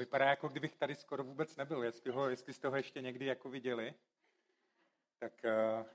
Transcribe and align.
vypadá 0.00 0.28
jako 0.28 0.48
kdybych 0.48 0.76
tady 0.76 0.94
skoro 0.94 1.24
vůbec 1.24 1.56
nebyl, 1.56 1.84
jestli, 1.84 2.10
ho, 2.10 2.30
jestli 2.30 2.52
jste 2.52 2.68
ho 2.68 2.76
ještě 2.76 3.02
někdy 3.02 3.26
jako 3.26 3.50
viděli. 3.50 3.94
Tak 5.18 5.32
uh, 5.44 5.86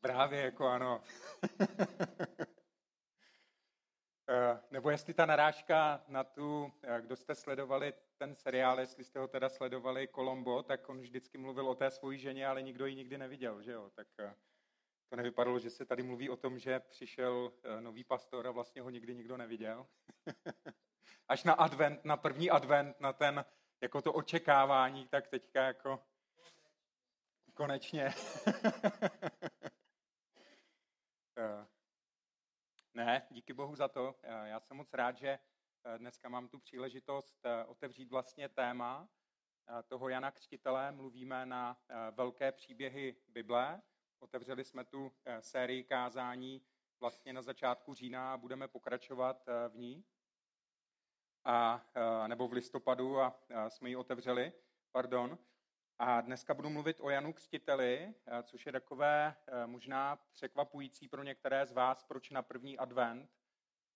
právě 0.00 0.40
jako 0.40 0.66
ano. 0.66 1.02
uh, 4.28 4.58
nebo 4.70 4.90
jestli 4.90 5.14
ta 5.14 5.26
narážka 5.26 6.04
na 6.08 6.24
tu, 6.24 6.72
kdo 7.00 7.16
jste 7.16 7.34
sledovali 7.34 7.92
ten 8.18 8.34
seriál, 8.34 8.80
jestli 8.80 9.04
jste 9.04 9.18
ho 9.18 9.28
teda 9.28 9.48
sledovali 9.48 10.08
Colombo, 10.08 10.62
tak 10.62 10.88
on 10.88 11.00
vždycky 11.00 11.38
mluvil 11.38 11.68
o 11.68 11.74
té 11.74 11.90
svojí 11.90 12.18
ženě, 12.18 12.46
ale 12.46 12.62
nikdo 12.62 12.86
ji 12.86 12.94
nikdy 12.94 13.18
neviděl, 13.18 13.62
že 13.62 13.72
jo? 13.72 13.90
Tak 13.94 14.08
to 15.08 15.16
nevypadalo, 15.16 15.58
že 15.58 15.70
se 15.70 15.84
tady 15.84 16.02
mluví 16.02 16.30
o 16.30 16.36
tom, 16.36 16.58
že 16.58 16.80
přišel 16.80 17.52
nový 17.80 18.04
pastor 18.04 18.46
a 18.46 18.50
vlastně 18.50 18.82
ho 18.82 18.90
nikdy 18.90 19.14
nikdo 19.14 19.36
neviděl. 19.36 19.86
až 21.28 21.44
na 21.44 21.52
advent, 21.52 22.04
na 22.04 22.16
první 22.16 22.50
advent, 22.50 23.00
na 23.00 23.12
ten, 23.12 23.44
jako 23.80 24.02
to 24.02 24.12
očekávání, 24.12 25.08
tak 25.08 25.28
teďka 25.28 25.62
jako 25.62 26.02
konečně. 27.54 28.14
Eh, 31.40 31.66
ne, 32.94 33.26
díky 33.30 33.52
bohu 33.52 33.76
za 33.76 33.88
to. 33.88 34.14
Eh, 34.22 34.48
já 34.48 34.60
jsem 34.60 34.76
moc 34.76 34.94
rád, 34.94 35.16
že 35.16 35.28
eh, 35.28 35.98
dneska 35.98 36.28
mám 36.28 36.48
tu 36.48 36.58
příležitost 36.58 37.46
otevřít 37.66 38.10
vlastně 38.10 38.48
téma 38.48 39.08
toho 39.88 40.08
Jana 40.08 40.30
Křtitele. 40.30 40.92
Mluvíme 40.92 41.46
na 41.46 41.76
velké 42.10 42.52
příběhy 42.52 43.16
Bible. 43.28 43.82
Otevřeli 44.18 44.64
jsme 44.64 44.84
tu 44.84 45.12
sérii 45.40 45.84
kázání 45.84 46.62
vlastně 47.00 47.32
na 47.32 47.42
začátku 47.42 47.94
října 47.94 48.32
a 48.32 48.36
budeme 48.36 48.68
pokračovat 48.68 49.46
v 49.68 49.76
ní 49.76 50.04
a, 51.48 51.86
nebo 52.26 52.48
v 52.48 52.52
listopadu 52.52 53.20
a, 53.20 53.40
a 53.54 53.70
jsme 53.70 53.88
ji 53.88 53.96
otevřeli, 53.96 54.52
pardon. 54.92 55.38
A 55.98 56.20
dneska 56.20 56.54
budu 56.54 56.70
mluvit 56.70 57.00
o 57.00 57.10
Janu 57.10 57.32
Křtiteli, 57.32 58.14
což 58.42 58.66
je 58.66 58.72
takové 58.72 59.36
možná 59.66 60.16
překvapující 60.16 61.08
pro 61.08 61.22
některé 61.22 61.66
z 61.66 61.72
vás, 61.72 62.04
proč 62.04 62.30
na 62.30 62.42
první 62.42 62.78
advent 62.78 63.30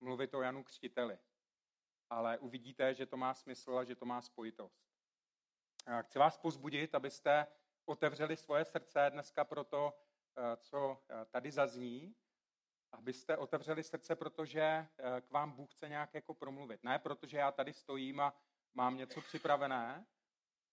mluvit 0.00 0.34
o 0.34 0.42
Janu 0.42 0.64
Křtiteli. 0.64 1.18
Ale 2.10 2.38
uvidíte, 2.38 2.94
že 2.94 3.06
to 3.06 3.16
má 3.16 3.34
smysl 3.34 3.78
a 3.78 3.84
že 3.84 3.96
to 3.96 4.04
má 4.04 4.22
spojitost. 4.22 4.84
Chci 6.02 6.18
vás 6.18 6.38
pozbudit, 6.38 6.94
abyste 6.94 7.46
otevřeli 7.84 8.36
svoje 8.36 8.64
srdce 8.64 9.10
dneska 9.10 9.44
pro 9.44 9.64
to, 9.64 9.98
co 10.56 11.02
tady 11.30 11.50
zazní, 11.50 12.14
abyste 12.92 13.36
otevřeli 13.36 13.82
srdce, 13.82 14.16
protože 14.16 14.60
eh, 14.60 15.20
k 15.20 15.30
vám 15.30 15.52
Bůh 15.52 15.70
chce 15.70 15.88
nějak 15.88 16.14
jako 16.14 16.34
promluvit. 16.34 16.84
Ne 16.84 16.98
protože 16.98 17.36
já 17.36 17.52
tady 17.52 17.72
stojím 17.72 18.20
a 18.20 18.34
mám 18.74 18.96
něco 18.96 19.20
připravené, 19.20 20.06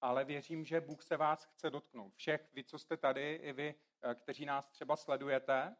ale 0.01 0.25
věřím, 0.25 0.65
že 0.65 0.81
Bůh 0.81 1.03
se 1.03 1.17
vás 1.17 1.45
chce 1.45 1.69
dotknout. 1.69 2.15
Všech 2.15 2.53
vy, 2.53 2.63
co 2.63 2.79
jste 2.79 2.97
tady, 2.97 3.33
i 3.35 3.53
vy, 3.53 3.75
eh, 4.01 4.15
kteří 4.15 4.45
nás 4.45 4.69
třeba 4.69 4.95
sledujete 4.95 5.75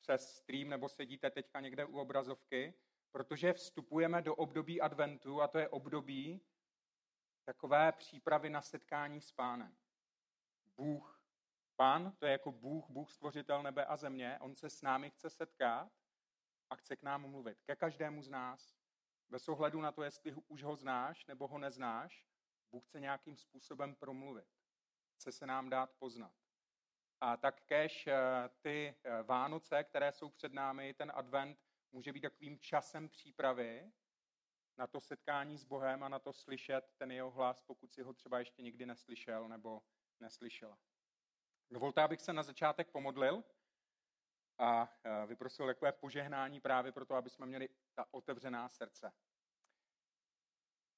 přes 0.00 0.36
stream 0.36 0.68
nebo 0.68 0.88
sedíte 0.88 1.30
teďka 1.30 1.60
někde 1.60 1.84
u 1.84 1.98
obrazovky, 1.98 2.74
protože 3.12 3.52
vstupujeme 3.52 4.22
do 4.22 4.34
období 4.34 4.80
adventu 4.80 5.42
a 5.42 5.48
to 5.48 5.58
je 5.58 5.68
období 5.68 6.40
takové 7.44 7.92
přípravy 7.92 8.50
na 8.50 8.62
setkání 8.62 9.20
s 9.20 9.32
pánem. 9.32 9.76
Bůh 10.76 11.13
Pán, 11.76 12.12
to 12.18 12.26
je 12.26 12.32
jako 12.32 12.52
Bůh, 12.52 12.90
Bůh 12.90 13.10
stvořitel 13.10 13.62
nebe 13.62 13.84
a 13.84 13.96
země, 13.96 14.38
on 14.40 14.54
se 14.54 14.70
s 14.70 14.82
námi 14.82 15.10
chce 15.10 15.30
setkat 15.30 15.92
a 16.70 16.76
chce 16.76 16.96
k 16.96 17.02
nám 17.02 17.30
mluvit. 17.30 17.62
Ke 17.62 17.76
každému 17.76 18.22
z 18.22 18.28
nás. 18.28 18.76
Bez 19.28 19.48
ohledu 19.48 19.80
na 19.80 19.92
to, 19.92 20.02
jestli 20.02 20.34
už 20.48 20.62
ho 20.62 20.76
znáš 20.76 21.26
nebo 21.26 21.48
ho 21.48 21.58
neznáš, 21.58 22.26
Bůh 22.70 22.84
chce 22.84 23.00
nějakým 23.00 23.36
způsobem 23.36 23.94
promluvit. 23.94 24.48
Chce 25.14 25.32
se 25.32 25.46
nám 25.46 25.70
dát 25.70 25.92
poznat. 25.98 26.34
A 27.20 27.36
tak 27.36 27.60
kež 27.60 28.06
eh, 28.06 28.14
ty 28.60 28.94
eh, 29.04 29.22
Vánoce, 29.22 29.84
které 29.84 30.12
jsou 30.12 30.30
před 30.30 30.52
námi, 30.52 30.94
ten 30.94 31.12
advent, 31.14 31.58
může 31.92 32.12
být 32.12 32.20
takovým 32.20 32.58
časem 32.58 33.08
přípravy 33.08 33.92
na 34.76 34.86
to 34.86 35.00
setkání 35.00 35.58
s 35.58 35.64
Bohem 35.64 36.02
a 36.02 36.08
na 36.08 36.18
to 36.18 36.32
slyšet 36.32 36.94
ten 36.96 37.12
jeho 37.12 37.30
hlas, 37.30 37.62
pokud 37.62 37.92
si 37.92 38.02
ho 38.02 38.12
třeba 38.12 38.38
ještě 38.38 38.62
nikdy 38.62 38.86
neslyšel 38.86 39.48
nebo 39.48 39.82
neslyšela. 40.20 40.78
Dovolte, 41.70 42.02
abych 42.02 42.20
se 42.20 42.32
na 42.32 42.42
začátek 42.42 42.90
pomodlil 42.90 43.44
a 44.58 44.88
vyprosil 45.26 45.66
takové 45.66 45.92
požehnání 45.92 46.60
právě 46.60 46.92
proto, 46.92 47.14
aby 47.14 47.30
jsme 47.30 47.46
měli 47.46 47.68
ta 47.94 48.06
otevřená 48.10 48.68
srdce. 48.68 49.12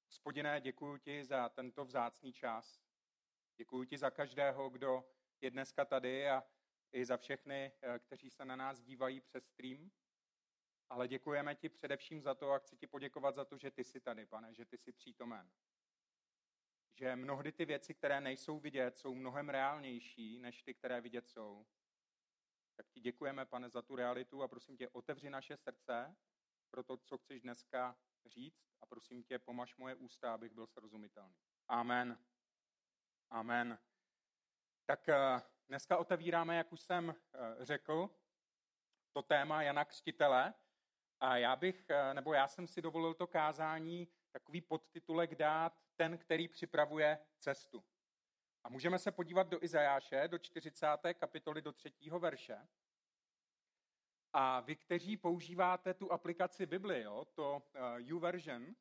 Spodine, 0.09 0.61
děkuji 0.61 0.97
ti 0.97 1.25
za 1.25 1.49
tento 1.49 1.85
vzácný 1.85 2.33
čas. 2.33 2.81
Děkuji 3.55 3.83
ti 3.85 3.97
za 3.97 4.09
každého, 4.09 4.69
kdo 4.69 5.09
je 5.41 5.51
dneska 5.51 5.85
tady 5.85 6.29
a 6.29 6.43
i 6.91 7.05
za 7.05 7.17
všechny, 7.17 7.71
eh, 7.81 7.99
kteří 7.99 8.29
se 8.29 8.45
na 8.45 8.55
nás 8.55 8.81
dívají 8.81 9.21
přes 9.21 9.45
stream. 9.45 9.91
Ale 10.89 11.07
děkujeme 11.07 11.55
ti 11.55 11.69
především 11.69 12.21
za 12.21 12.35
to 12.35 12.51
a 12.51 12.59
chci 12.59 12.77
ti 12.77 12.87
poděkovat 12.87 13.35
za 13.35 13.45
to, 13.45 13.57
že 13.57 13.71
ty 13.71 13.83
jsi 13.83 13.99
tady, 13.99 14.25
pane, 14.25 14.53
že 14.53 14.65
ty 14.65 14.77
jsi 14.77 14.91
přítomen 14.91 15.51
že 16.97 17.15
mnohdy 17.15 17.51
ty 17.51 17.65
věci, 17.65 17.93
které 17.93 18.21
nejsou 18.21 18.59
vidět, 18.59 18.97
jsou 18.97 19.15
mnohem 19.15 19.49
reálnější 19.49 20.39
než 20.39 20.63
ty, 20.63 20.73
které 20.73 21.01
vidět 21.01 21.29
jsou. 21.29 21.65
Tak 22.75 22.89
ti 22.89 22.99
děkujeme, 22.99 23.45
pane, 23.45 23.69
za 23.69 23.81
tu 23.81 23.95
realitu 23.95 24.43
a 24.43 24.47
prosím 24.47 24.77
tě, 24.77 24.89
otevři 24.89 25.29
naše 25.29 25.57
srdce 25.57 26.15
pro 26.71 26.83
to, 26.83 26.97
co 26.97 27.17
chceš 27.17 27.41
dneska 27.41 27.97
říct 28.25 28.67
a 28.81 28.85
prosím 28.85 29.23
tě, 29.23 29.39
pomaž 29.39 29.75
moje 29.75 29.95
ústa, 29.95 30.33
abych 30.33 30.53
byl 30.53 30.67
srozumitelný. 30.67 31.35
Amen. 31.67 32.23
Amen. 33.29 33.79
Tak 34.85 35.09
eh, 35.09 35.41
dneska 35.67 35.97
otevíráme, 35.97 36.55
jak 36.55 36.73
už 36.73 36.81
jsem 36.81 37.09
eh, 37.09 37.65
řekl, 37.65 38.09
to 39.11 39.21
téma 39.21 39.63
Jana 39.63 39.85
Křtitele. 39.85 40.53
A 41.19 41.37
já 41.37 41.55
bych, 41.55 41.89
eh, 41.89 42.13
nebo 42.13 42.33
já 42.33 42.47
jsem 42.47 42.67
si 42.67 42.81
dovolil 42.81 43.13
to 43.13 43.27
kázání 43.27 44.07
takový 44.39 44.61
podtitulek 44.61 45.35
dát 45.35 45.81
ten, 45.95 46.17
který 46.17 46.47
připravuje 46.47 47.19
cestu. 47.39 47.83
A 48.63 48.69
můžeme 48.69 48.99
se 48.99 49.11
podívat 49.11 49.47
do 49.47 49.63
Izajáše, 49.63 50.27
do 50.27 50.39
40. 50.39 50.87
kapitoly, 51.13 51.61
do 51.61 51.71
3. 51.71 51.91
verše. 52.19 52.67
A 54.33 54.59
vy, 54.59 54.75
kteří 54.75 55.17
používáte 55.17 55.93
tu 55.93 56.11
aplikaci 56.11 56.65
Bibli, 56.65 57.01
jo, 57.01 57.25
to 57.25 57.55
uh, 57.55 57.81
YouVersion, 57.97 58.75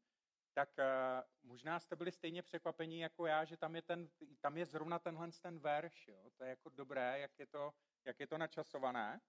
tak 0.55 0.69
uh, 0.79 1.49
možná 1.51 1.81
jste 1.81 1.97
byli 1.97 2.13
stejně 2.13 2.43
překvapení 2.43 3.01
jako 3.01 3.27
já, 3.27 3.45
že 3.45 3.57
tam 3.57 3.77
je, 3.77 3.83
ten, 3.83 4.09
tam 4.41 4.57
je 4.57 4.67
zrovna 4.67 4.99
tenhle 4.99 5.29
ten 5.43 5.59
verš. 5.59 6.09
Jo. 6.09 6.31
To 6.37 6.45
je 6.45 6.51
jako 6.51 6.69
dobré, 6.69 7.19
jak 7.19 7.39
je 7.39 7.47
to, 7.47 7.75
jak 8.05 8.21
je 8.21 8.27
to 8.27 8.39
načasované. 8.39 9.21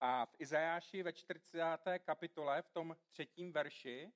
A 0.00 0.26
v 0.26 0.34
Izajáši 0.38 1.02
ve 1.02 1.12
40. 1.12 1.58
kapitole, 1.98 2.62
v 2.62 2.70
tom 2.70 2.96
třetím 3.08 3.52
verši, 3.52 4.12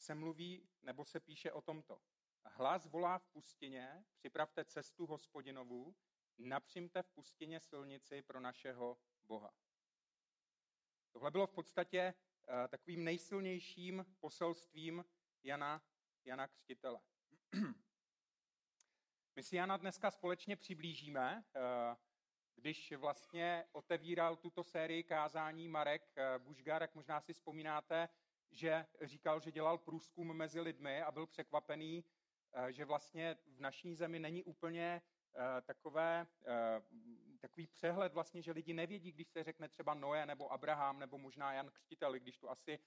se 0.00 0.14
mluví 0.14 0.68
nebo 0.82 1.04
se 1.04 1.20
píše 1.20 1.52
o 1.52 1.62
tomto. 1.62 2.00
Hlas 2.44 2.86
volá 2.86 3.18
v 3.18 3.26
pustině, 3.26 4.04
připravte 4.16 4.64
cestu 4.64 5.06
hospodinovu, 5.06 5.96
napřimte 6.38 7.02
v 7.02 7.08
pustině 7.08 7.60
silnici 7.60 8.22
pro 8.22 8.40
našeho 8.40 8.98
Boha. 9.24 9.54
Tohle 11.12 11.30
bylo 11.30 11.46
v 11.46 11.52
podstatě 11.52 12.14
uh, 12.14 12.68
takovým 12.68 13.04
nejsilnějším 13.04 14.06
poselstvím 14.20 15.04
Jana, 15.42 15.82
Jana 16.24 16.48
Křtitele. 16.48 17.00
My 19.36 19.42
si 19.42 19.56
Jana 19.56 19.76
dneska 19.76 20.10
společně 20.10 20.56
přiblížíme, 20.56 21.44
uh, 21.56 21.62
když 22.54 22.92
vlastně 22.92 23.68
otevíral 23.72 24.36
tuto 24.36 24.64
sérii 24.64 25.04
kázání 25.04 25.68
Marek 25.68 26.02
uh, 26.16 26.44
Bušgar, 26.44 26.82
jak 26.82 26.94
možná 26.94 27.20
si 27.20 27.32
vzpomínáte, 27.32 28.08
že 28.50 28.86
říkal, 29.02 29.40
že 29.40 29.52
dělal 29.52 29.78
průzkum 29.78 30.36
mezi 30.36 30.60
lidmi 30.60 31.02
a 31.02 31.10
byl 31.10 31.26
překvapený, 31.26 32.04
eh, 32.52 32.72
že 32.72 32.84
vlastně 32.84 33.36
v 33.46 33.60
naší 33.60 33.94
zemi 33.94 34.18
není 34.18 34.44
úplně 34.44 35.02
eh, 35.34 35.60
takové, 35.60 36.26
eh, 36.46 36.82
takový 37.40 37.66
přehled 37.66 38.14
vlastně, 38.14 38.42
že 38.42 38.52
lidi 38.52 38.74
nevědí, 38.74 39.12
když 39.12 39.28
se 39.28 39.44
řekne 39.44 39.68
třeba 39.68 39.94
Noé 39.94 40.26
nebo 40.26 40.52
Abraham 40.52 40.98
nebo 40.98 41.18
možná 41.18 41.52
Jan 41.52 41.70
Křtitel, 41.70 42.12
když 42.12 42.38
to 42.38 42.50
asi 42.50 42.78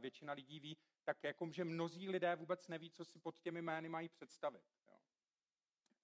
většina 0.00 0.32
lidí 0.32 0.60
ví, 0.60 0.78
tak 1.04 1.24
jako, 1.24 1.50
že 1.50 1.64
mnozí 1.64 2.08
lidé 2.08 2.36
vůbec 2.36 2.68
neví, 2.68 2.90
co 2.90 3.04
si 3.04 3.18
pod 3.18 3.38
těmi 3.38 3.62
jmény 3.62 3.88
mají 3.88 4.08
představit. 4.08 4.62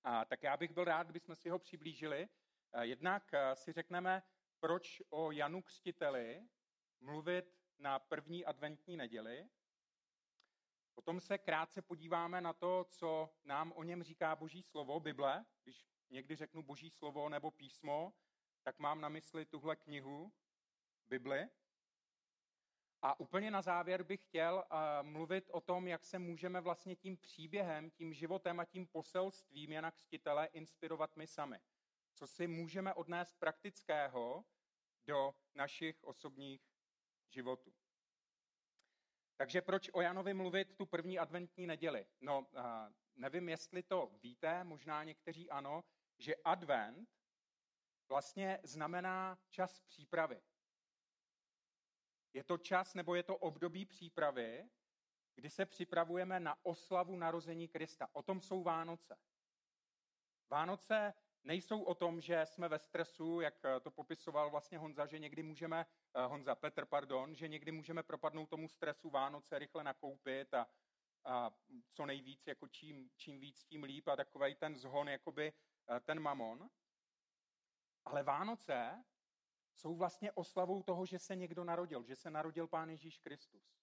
A 0.05 0.25
tak 0.25 0.43
já 0.43 0.57
bych 0.57 0.73
byl 0.73 0.85
rád, 0.85 1.03
kdybychom 1.03 1.37
si 1.37 1.49
ho 1.49 1.59
přiblížili. 1.59 2.29
Jednak 2.81 3.31
si 3.55 3.73
řekneme, 3.73 4.23
proč 4.61 5.03
o 5.11 5.31
Janu 5.31 5.63
Křtiteli 5.63 6.49
mluvit 7.01 7.62
na 7.83 7.99
první 7.99 8.45
adventní 8.45 8.97
neděli. 8.97 9.49
Potom 10.95 11.21
se 11.21 11.39
krátce 11.39 11.83
podíváme 11.83 12.41
na 12.41 12.53
to, 12.53 12.85
co 12.85 13.31
nám 13.45 13.73
o 13.73 13.83
něm 13.83 14.03
říká 14.03 14.37
Boží 14.37 14.63
slovo, 14.63 15.01
Bible. 15.01 15.45
Když 15.63 15.87
někdy 16.11 16.37
řeknu 16.37 16.63
Boží 16.63 16.91
slovo 16.91 17.29
nebo 17.29 17.51
písmo, 17.51 18.13
tak 18.63 18.79
mám 18.79 19.01
na 19.01 19.09
mysli 19.09 19.47
tuhle 19.47 19.77
knihu, 19.77 20.33
Bibli. 21.07 21.49
A 23.03 23.21
úplně 23.21 23.51
na 23.51 23.63
závěr 23.63 24.03
bych 24.03 24.23
chtěl 24.23 24.65
uh, 24.73 25.09
mluvit 25.09 25.51
o 25.51 25.61
tom, 25.61 25.89
jak 25.89 26.05
se 26.05 26.19
můžeme 26.19 26.61
vlastně 26.61 26.97
tím 26.97 27.17
příběhem, 27.17 27.91
tím 27.91 28.15
životem 28.15 28.61
a 28.61 28.65
tím 28.65 28.87
poselstvím 28.87 29.73
Jana 29.73 29.91
Křtitele 29.91 30.47
inspirovat 30.47 31.17
my 31.17 31.27
sami. 31.27 31.61
Co 32.15 32.27
si 32.27 32.47
můžeme 32.47 32.95
odnést 32.95 33.35
praktického 33.39 34.45
do 35.07 35.35
našich 35.55 36.05
osobních 36.05 36.72
životů. 37.33 37.73
Takže 39.37 39.63
proč 39.63 39.91
o 39.93 40.01
Janovi 40.01 40.35
mluvit 40.35 40.77
tu 40.77 40.87
první 40.87 41.19
adventní 41.19 41.67
neděli? 41.67 42.07
No, 42.21 42.41
uh, 42.41 42.65
nevím, 43.15 43.49
jestli 43.49 43.83
to 43.83 44.13
víte, 44.23 44.65
možná 44.65 45.05
někteří 45.05 45.51
ano, 45.51 45.85
že 46.19 46.35
advent 46.37 47.09
vlastně 48.09 48.61
znamená 48.63 49.39
čas 49.51 49.81
přípravy. 49.81 50.43
Je 52.33 52.45
to 52.45 52.59
čas 52.59 52.95
nebo 52.95 53.15
je 53.15 53.23
to 53.23 53.37
období 53.37 53.87
přípravy, 53.87 54.69
kdy 55.35 55.51
se 55.51 55.67
připravujeme 55.67 56.41
na 56.41 56.65
oslavu 56.65 57.17
narození 57.17 57.69
Krista. 57.69 58.09
O 58.13 58.23
tom 58.23 58.41
jsou 58.41 58.63
Vánoce. 58.63 59.17
Vánoce 60.49 61.15
nejsou 61.45 61.83
o 61.83 61.95
tom, 61.95 62.21
že 62.21 62.47
jsme 62.47 62.69
ve 62.69 62.79
stresu, 62.79 63.41
jak 63.41 63.55
to 63.83 63.91
popisoval 63.91 64.51
vlastně 64.51 64.79
Honza, 64.79 65.07
že 65.07 65.19
někdy 65.19 65.43
můžeme, 65.43 65.87
eh, 66.15 66.27
Honza 66.27 66.55
Petr, 66.55 66.87
pardon, 66.87 67.35
že 67.35 67.49
někdy 67.49 67.73
můžeme 67.73 68.03
propadnout 68.03 68.49
tomu 68.49 68.69
stresu 68.69 69.11
Vánoce, 69.11 69.59
rychle 69.59 69.85
nakoupit 69.85 70.55
a, 70.55 70.67
a 71.25 71.51
co 71.93 72.07
nejvíc, 72.07 72.47
jako 72.47 72.69
čím, 72.69 73.11
čím 73.17 73.41
víc, 73.41 73.65
tím 73.65 73.83
líp 73.83 74.09
a 74.09 74.17
takový 74.17 74.55
ten 74.55 74.77
zhon, 74.77 75.09
jakoby 75.09 75.53
eh, 75.89 76.01
ten 76.01 76.21
mamon. 76.21 76.71
Ale 78.05 78.23
Vánoce 78.23 79.05
jsou 79.75 79.97
vlastně 79.97 80.33
oslavou 80.33 80.83
toho, 80.83 81.07
že 81.07 81.19
se 81.19 81.37
někdo 81.37 81.65
narodil, 81.65 82.05
že 82.05 82.17
se 82.17 82.31
narodil 82.31 82.69
Pán 82.69 82.91
Ježíš 82.91 83.19
Kristus. 83.19 83.83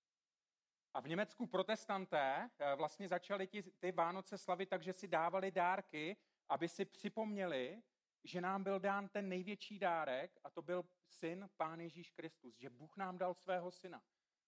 A 0.93 0.99
v 1.01 1.07
Německu 1.07 1.47
protestanté 1.47 2.49
eh, 2.59 2.75
vlastně 2.75 3.07
začali 3.07 3.47
ty, 3.47 3.63
ty 3.63 3.91
Vánoce 3.91 4.37
slavit 4.37 4.69
tak, 4.69 4.83
že 4.83 4.93
si 4.93 5.07
dávali 5.07 5.51
dárky, 5.51 6.17
aby 6.49 6.69
si 6.69 6.85
připomněli, 6.85 7.81
že 8.23 8.41
nám 8.41 8.63
byl 8.63 8.79
dán 8.79 9.09
ten 9.09 9.29
největší 9.29 9.79
dárek 9.79 10.37
a 10.43 10.49
to 10.49 10.61
byl 10.61 10.83
syn 11.07 11.49
Pán 11.57 11.79
Ježíš 11.79 12.11
Kristus, 12.11 12.55
že 12.55 12.69
Bůh 12.69 12.97
nám 12.97 13.17
dal 13.17 13.33
svého 13.33 13.71
syna. 13.71 14.03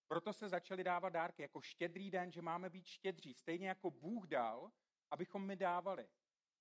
Proto 0.08 0.34
se 0.34 0.50
začali 0.50 0.84
dávat 0.84 1.10
dárky 1.10 1.42
jako 1.42 1.62
štědrý 1.62 2.12
den, 2.12 2.32
že 2.32 2.42
máme 2.42 2.70
být 2.70 2.86
štědří, 2.86 3.34
stejně 3.34 3.68
jako 3.68 3.92
Bůh 3.92 4.28
dal, 4.28 4.72
abychom 5.12 5.46
my 5.46 5.56
dávali. 5.56 6.10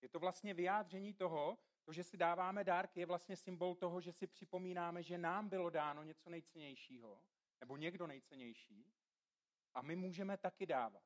Je 0.01 0.09
to 0.09 0.19
vlastně 0.19 0.55
vyjádření 0.55 1.15
toho, 1.15 1.59
to, 1.85 1.93
že 1.93 2.05
si 2.05 2.17
dáváme 2.17 2.65
dárky, 2.65 3.01
je 3.01 3.07
vlastně 3.07 3.37
symbol 3.37 3.75
toho, 3.75 4.01
že 4.01 4.13
si 4.13 4.27
připomínáme, 4.27 5.03
že 5.03 5.19
nám 5.19 5.49
bylo 5.49 5.71
dáno 5.71 6.03
něco 6.03 6.31
nejcennějšího, 6.31 7.23
nebo 7.61 7.77
někdo 7.77 8.07
nejcennější, 8.07 8.93
a 9.75 9.83
my 9.83 9.97
můžeme 9.97 10.37
taky 10.37 10.67
dávat. 10.67 11.03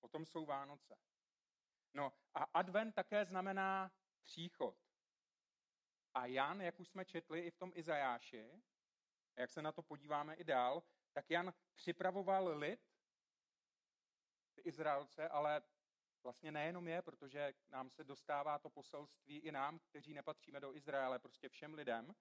O 0.00 0.08
tom 0.08 0.26
jsou 0.26 0.46
Vánoce. 0.46 0.96
No 1.94 2.12
a 2.34 2.42
advent 2.42 2.94
také 2.94 3.24
znamená 3.24 3.92
příchod. 4.22 4.76
A 6.14 6.26
Jan, 6.26 6.60
jak 6.60 6.80
už 6.80 6.88
jsme 6.88 7.04
četli 7.04 7.40
i 7.40 7.50
v 7.50 7.56
tom 7.56 7.72
Izajáši, 7.74 8.62
a 9.36 9.40
jak 9.40 9.50
se 9.50 9.62
na 9.62 9.72
to 9.72 9.82
podíváme 9.82 10.34
i 10.34 10.44
dál, 10.44 10.82
tak 11.12 11.30
Jan 11.30 11.52
připravoval 11.74 12.58
lid, 12.58 12.80
ty 14.54 14.60
Izraelce, 14.60 15.28
ale 15.28 15.62
vlastně 16.22 16.52
nejenom 16.52 16.88
je, 16.88 17.02
protože 17.02 17.54
nám 17.68 17.90
se 17.90 18.04
dostává 18.04 18.58
to 18.58 18.70
poselství 18.70 19.38
i 19.38 19.52
nám, 19.52 19.78
kteří 19.78 20.14
nepatříme 20.14 20.60
do 20.60 20.74
Izraele, 20.74 21.18
prostě 21.18 21.48
všem 21.48 21.74
lidem, 21.74 22.14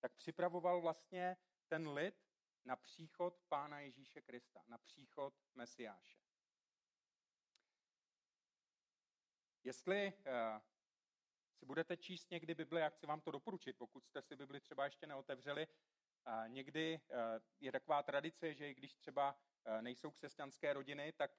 tak 0.00 0.14
připravoval 0.14 0.80
vlastně 0.80 1.36
ten 1.68 1.88
lid 1.88 2.14
na 2.64 2.76
příchod 2.76 3.40
Pána 3.48 3.80
Ježíše 3.80 4.22
Krista, 4.22 4.62
na 4.66 4.78
příchod 4.78 5.34
Mesiáše. 5.54 6.29
Jestli 9.64 10.12
uh, 10.12 10.60
si 11.52 11.66
budete 11.66 11.96
číst 11.96 12.30
někdy 12.30 12.54
Bibli, 12.54 12.80
já 12.80 12.88
chci 12.88 13.06
vám 13.06 13.20
to 13.20 13.30
doporučit, 13.30 13.76
pokud 13.78 14.06
jste 14.06 14.22
si 14.22 14.36
Bibli 14.36 14.60
třeba 14.60 14.84
ještě 14.84 15.06
neotevřeli, 15.06 15.66
uh, 15.66 16.48
někdy 16.48 17.00
uh, 17.08 17.16
je 17.60 17.72
taková 17.72 18.02
tradice, 18.02 18.54
že 18.54 18.70
i 18.70 18.74
když 18.74 18.94
třeba 18.94 19.36
nejsou 19.80 20.10
křesťanské 20.10 20.72
rodiny, 20.72 21.12
tak 21.12 21.30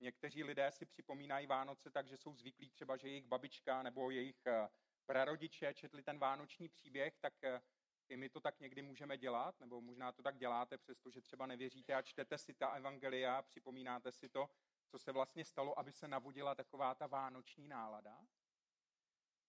Někteří 0.00 0.44
lidé 0.44 0.70
si 0.70 0.86
připomínají 0.86 1.46
Vánoce 1.46 1.90
tak, 1.90 2.08
že 2.08 2.16
jsou 2.16 2.34
zvyklí 2.34 2.70
třeba, 2.70 2.96
že 2.96 3.08
jejich 3.08 3.26
babička 3.26 3.82
nebo 3.82 4.10
jejich 4.10 4.46
eh, 4.46 4.68
prarodiče 5.06 5.74
četli 5.74 6.02
ten 6.02 6.18
vánoční 6.18 6.68
příběh, 6.68 7.18
tak 7.20 7.44
eh, 7.44 7.60
i 8.08 8.16
my 8.16 8.28
to 8.28 8.40
tak 8.40 8.60
někdy 8.60 8.82
můžeme 8.82 9.18
dělat, 9.18 9.60
nebo 9.60 9.80
možná 9.80 10.12
to 10.12 10.22
tak 10.22 10.38
děláte, 10.38 10.78
přestože 10.78 11.20
třeba 11.20 11.46
nevěříte 11.46 11.94
a 11.94 12.02
čtete 12.02 12.38
si 12.38 12.54
ta 12.54 12.68
evangelia, 12.68 13.42
připomínáte 13.42 14.12
si 14.12 14.28
to, 14.28 14.50
co 14.94 14.98
se 14.98 15.12
vlastně 15.12 15.44
stalo, 15.44 15.78
aby 15.78 15.92
se 15.92 16.08
navodila 16.08 16.54
taková 16.54 16.94
ta 16.94 17.06
vánoční 17.06 17.68
nálada. 17.68 18.26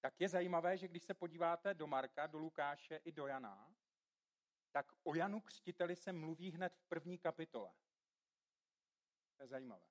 Tak 0.02 0.22
je 0.22 0.30
zajímavé, 0.30 0.78
že 0.78 0.88
když 0.88 1.04
se 1.04 1.14
podíváte 1.14 1.74
do 1.74 1.88
Marka, 1.88 2.28
do 2.28 2.38
Lukáše 2.38 2.96
i 2.96 3.12
do 3.12 3.28
Jana, 3.28 3.76
tak 4.72 4.92
o 5.04 5.16
Janu 5.16 5.42
Křtiteli 5.42 5.96
se 5.96 6.14
mluví 6.14 6.52
hned 6.52 6.76
v 6.76 6.84
první 6.84 7.18
kapitole. 7.18 7.74
To 9.38 9.44
je 9.44 9.48
zajímavé. 9.48 9.86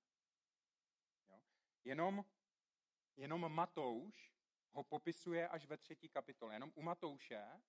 Jenom, 1.84 2.24
jenom 3.16 3.52
Matouš 3.52 4.34
ho 4.70 4.84
popisuje 4.84 5.48
až 5.48 5.66
ve 5.66 5.76
třetí 5.76 6.08
kapitole. 6.08 6.54
Jenom 6.54 6.72
u 6.74 6.82
Matouše 6.82 7.62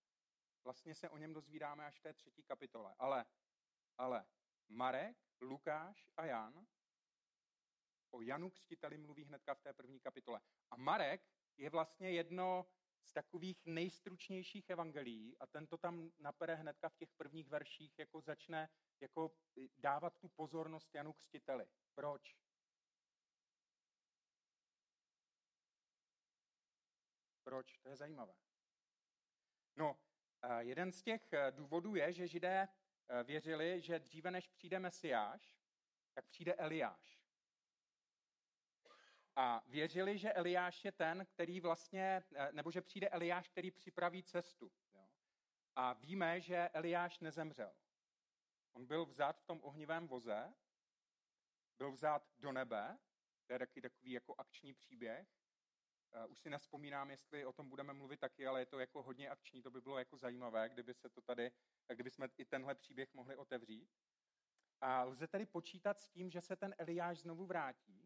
vlastně 0.63 0.95
se 0.95 1.09
o 1.09 1.17
něm 1.17 1.33
dozvídáme 1.33 1.85
až 1.85 1.99
v 1.99 2.01
té 2.01 2.13
třetí 2.13 2.43
kapitole. 2.43 2.95
Ale, 2.99 3.25
ale 3.97 4.25
Marek, 4.67 5.17
Lukáš 5.41 6.09
a 6.17 6.25
Jan 6.25 6.67
o 8.15 8.21
Janu 8.21 8.49
Křtiteli 8.49 8.97
mluví 8.97 9.23
hnedka 9.23 9.53
v 9.53 9.61
té 9.61 9.73
první 9.73 9.99
kapitole. 9.99 10.41
A 10.71 10.77
Marek 10.77 11.21
je 11.57 11.69
vlastně 11.69 12.11
jedno 12.11 12.65
z 13.03 13.13
takových 13.13 13.65
nejstručnějších 13.65 14.69
evangelií 14.69 15.37
a 15.39 15.47
ten 15.47 15.67
to 15.67 15.77
tam 15.77 16.11
napere 16.19 16.55
hnedka 16.55 16.89
v 16.89 16.95
těch 16.95 17.11
prvních 17.11 17.49
verších, 17.49 17.99
jako 17.99 18.21
začne 18.21 18.69
jako 19.01 19.31
dávat 19.77 20.19
tu 20.19 20.29
pozornost 20.29 20.95
Janu 20.95 21.13
Křtiteli. 21.13 21.67
Proč? 21.95 22.35
Proč? 27.43 27.77
To 27.77 27.89
je 27.89 27.95
zajímavé. 27.95 28.33
No, 29.75 29.99
jeden 30.59 30.91
z 30.91 31.01
těch 31.01 31.33
eh, 31.33 31.51
důvodů 31.51 31.95
je, 31.95 32.13
že 32.13 32.27
židé 32.27 32.67
eh, 33.09 33.23
věřili, 33.23 33.81
že 33.81 33.99
dříve 33.99 34.31
než 34.31 34.47
přijde 34.47 34.79
Mesiáš, 34.79 35.57
tak 36.13 36.25
přijde 36.27 36.53
Eliáš. 36.53 37.14
A 39.35 39.63
věřili, 39.67 40.17
že 40.17 40.33
Eliáš 40.33 40.85
je 40.85 40.91
ten, 40.91 41.25
který 41.25 41.59
vlastně, 41.59 42.23
eh, 42.35 42.51
nebo 42.51 42.71
že 42.71 42.81
přijde 42.81 43.09
Eliáš, 43.09 43.49
který 43.49 43.71
připraví 43.71 44.23
cestu. 44.23 44.71
Jo? 44.93 45.07
A 45.75 45.93
víme, 45.93 46.41
že 46.41 46.69
Eliáš 46.73 47.19
nezemřel. 47.19 47.75
On 48.73 48.85
byl 48.85 49.05
vzat 49.05 49.39
v 49.39 49.45
tom 49.45 49.59
ohnivém 49.63 50.07
voze, 50.07 50.53
byl 51.77 51.91
vzat 51.91 52.31
do 52.37 52.51
nebe, 52.51 52.97
to 53.45 53.53
je 53.53 53.59
taky 53.59 53.81
takový 53.81 54.11
jako 54.11 54.35
akční 54.37 54.73
příběh, 54.73 55.27
Uh, 56.25 56.31
už 56.31 56.39
si 56.39 56.49
nespomínám, 56.49 57.11
jestli 57.11 57.45
o 57.45 57.53
tom 57.53 57.69
budeme 57.69 57.93
mluvit 57.93 58.19
taky, 58.19 58.47
ale 58.47 58.61
je 58.61 58.65
to 58.65 58.79
jako 58.79 59.03
hodně 59.03 59.29
akční, 59.29 59.61
to 59.61 59.71
by 59.71 59.81
bylo 59.81 59.99
jako 59.99 60.17
zajímavé, 60.17 60.69
kdyby 60.69 60.93
se 60.93 61.09
to 61.09 61.21
tady, 61.21 61.51
kdyby 61.93 62.11
jsme 62.11 62.27
i 62.37 62.45
tenhle 62.45 62.75
příběh 62.75 63.13
mohli 63.13 63.35
otevřít. 63.35 63.89
A 64.81 65.03
lze 65.03 65.27
tedy 65.27 65.45
počítat 65.45 65.99
s 65.99 66.09
tím, 66.09 66.31
že 66.31 66.41
se 66.41 66.55
ten 66.55 66.75
Eliáš 66.77 67.19
znovu 67.19 67.45
vrátí 67.45 68.04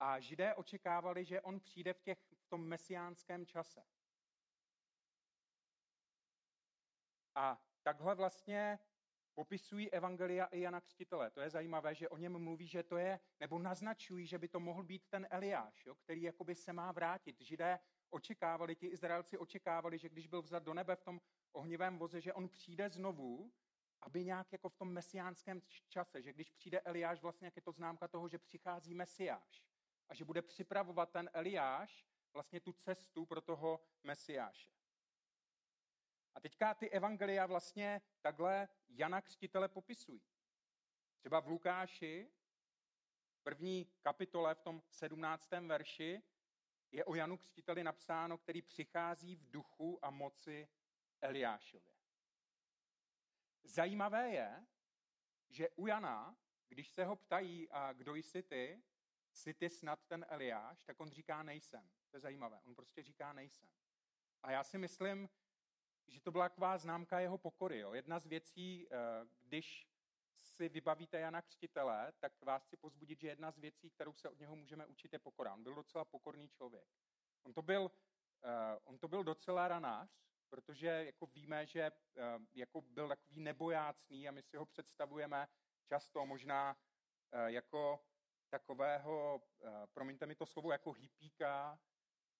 a 0.00 0.20
židé 0.20 0.54
očekávali, 0.54 1.24
že 1.24 1.40
on 1.40 1.60
přijde 1.60 1.92
v, 1.92 2.00
těch, 2.00 2.18
v 2.36 2.48
tom 2.48 2.64
mesiánském 2.64 3.46
čase. 3.46 3.84
A 7.34 7.62
takhle 7.82 8.14
vlastně 8.14 8.78
popisují 9.34 9.90
Evangelia 9.90 10.44
i 10.44 10.60
Jana 10.60 10.80
Křtitele. 10.80 11.30
To 11.30 11.40
je 11.40 11.50
zajímavé, 11.50 11.94
že 11.94 12.08
o 12.08 12.16
něm 12.16 12.38
mluví, 12.38 12.66
že 12.66 12.82
to 12.82 12.96
je, 12.96 13.20
nebo 13.40 13.58
naznačují, 13.58 14.26
že 14.26 14.38
by 14.38 14.48
to 14.48 14.60
mohl 14.60 14.82
být 14.82 15.08
ten 15.08 15.26
Eliáš, 15.30 15.86
jo, 15.86 15.94
který 15.94 16.22
jakoby 16.22 16.54
se 16.54 16.72
má 16.72 16.92
vrátit. 16.92 17.40
Židé 17.40 17.78
očekávali, 18.10 18.76
ti 18.76 18.86
Izraelci 18.86 19.38
očekávali, 19.38 19.98
že 19.98 20.08
když 20.08 20.26
byl 20.26 20.42
vzat 20.42 20.62
do 20.62 20.74
nebe 20.74 20.96
v 20.96 21.02
tom 21.02 21.20
ohnivém 21.52 21.98
voze, 21.98 22.20
že 22.20 22.32
on 22.32 22.48
přijde 22.48 22.88
znovu, 22.88 23.52
aby 24.02 24.24
nějak 24.24 24.52
jako 24.52 24.68
v 24.68 24.76
tom 24.76 24.92
mesiánském 24.92 25.62
čase, 25.88 26.22
že 26.22 26.32
když 26.32 26.50
přijde 26.50 26.80
Eliáš, 26.80 27.20
vlastně 27.20 27.46
jak 27.46 27.56
je 27.56 27.62
to 27.62 27.72
známka 27.72 28.08
toho, 28.08 28.28
že 28.28 28.38
přichází 28.38 28.94
Mesiáš 28.94 29.69
a 30.10 30.14
že 30.14 30.24
bude 30.24 30.42
připravovat 30.42 31.10
ten 31.10 31.30
Eliáš 31.32 32.06
vlastně 32.32 32.60
tu 32.60 32.72
cestu 32.72 33.26
pro 33.26 33.40
toho 33.40 33.80
Mesiáše. 34.02 34.70
A 36.34 36.40
teďka 36.40 36.74
ty 36.74 36.90
evangelia 36.90 37.46
vlastně 37.46 38.02
takhle 38.20 38.68
Jana 38.88 39.20
Křtitele 39.20 39.68
popisují. 39.68 40.22
Třeba 41.18 41.40
v 41.40 41.48
Lukáši, 41.48 42.32
první 43.42 43.84
kapitole 43.84 44.54
v 44.54 44.60
tom 44.60 44.82
sedmnáctém 44.88 45.68
verši, 45.68 46.22
je 46.92 47.04
o 47.04 47.14
Janu 47.14 47.38
Křtiteli 47.38 47.84
napsáno, 47.84 48.38
který 48.38 48.62
přichází 48.62 49.36
v 49.36 49.50
duchu 49.50 50.04
a 50.04 50.10
moci 50.10 50.68
Eliášově. 51.20 51.94
zajímavé 53.64 54.30
je, 54.30 54.66
že 55.48 55.68
u 55.70 55.86
Jana, 55.86 56.36
když 56.68 56.88
se 56.88 57.04
ho 57.04 57.16
ptají, 57.16 57.70
a 57.70 57.92
kdo 57.92 58.14
jsi 58.14 58.42
ty, 58.42 58.82
jsi 59.32 59.54
ty 59.54 59.70
snad 59.70 60.00
ten 60.06 60.26
Eliáš, 60.28 60.84
tak 60.84 61.00
on 61.00 61.10
říká 61.10 61.42
nejsem. 61.42 61.90
To 62.10 62.16
je 62.16 62.20
zajímavé. 62.20 62.60
On 62.64 62.74
prostě 62.74 63.02
říká 63.02 63.32
nejsem. 63.32 63.68
A 64.42 64.50
já 64.50 64.64
si 64.64 64.78
myslím, 64.78 65.28
že 66.06 66.20
to 66.20 66.30
byla 66.30 66.48
taková 66.48 66.78
známka 66.78 67.20
jeho 67.20 67.38
pokory. 67.38 67.78
Jo. 67.78 67.94
Jedna 67.94 68.18
z 68.18 68.26
věcí, 68.26 68.88
eh, 68.90 68.96
když 69.40 69.86
si 70.34 70.68
vybavíte 70.68 71.20
Jana 71.20 71.42
Křtitele, 71.42 72.12
tak 72.18 72.42
vás 72.42 72.64
chci 72.64 72.76
pozbudit, 72.76 73.20
že 73.20 73.28
jedna 73.28 73.50
z 73.50 73.58
věcí, 73.58 73.90
kterou 73.90 74.12
se 74.12 74.28
od 74.28 74.38
něho 74.38 74.56
můžeme 74.56 74.86
učit, 74.86 75.12
je 75.12 75.18
pokora. 75.18 75.54
On 75.54 75.62
byl 75.62 75.74
docela 75.74 76.04
pokorný 76.04 76.48
člověk. 76.48 76.88
On 77.42 77.52
to 77.52 77.62
byl, 77.62 77.82
uh, 77.82 78.50
on 78.84 78.98
to 78.98 79.08
byl 79.08 79.24
docela 79.24 79.68
ranář, 79.68 80.10
protože 80.48 80.86
jako 80.86 81.26
víme, 81.26 81.66
že 81.66 81.90
uh, 81.90 82.44
jako 82.52 82.80
byl 82.80 83.08
takový 83.08 83.40
nebojácný 83.40 84.28
a 84.28 84.32
my 84.32 84.42
si 84.42 84.56
ho 84.56 84.66
představujeme 84.66 85.48
často 85.86 86.26
možná 86.26 86.76
jako 87.46 88.09
takového, 88.50 89.42
uh, 89.58 89.70
promiňte 89.94 90.26
mi 90.26 90.34
to 90.34 90.46
slovo, 90.46 90.72
jako 90.72 90.92
hippíka, 90.92 91.80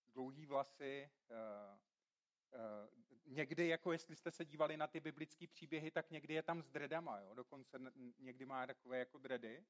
dlouhý 0.07 0.47
vlasy, 0.47 1.11
uh, 1.31 1.79
někdy, 3.27 3.69
jako 3.69 3.93
jestli 3.93 4.17
jste 4.17 4.31
se 4.31 4.45
dívali 4.45 4.77
na 4.77 4.87
ty 4.87 5.01
biblické 5.01 5.47
příběhy, 5.47 5.91
tak 5.91 6.11
někdy 6.11 6.35
je 6.35 6.43
tam 6.43 6.63
s 6.63 6.69
dredama, 6.69 7.21
jo? 7.21 7.35
dokonce 7.35 7.79
někdy 8.19 8.47
má 8.47 8.67
takové 8.67 8.99
jako 8.99 9.19
dredy, 9.19 9.65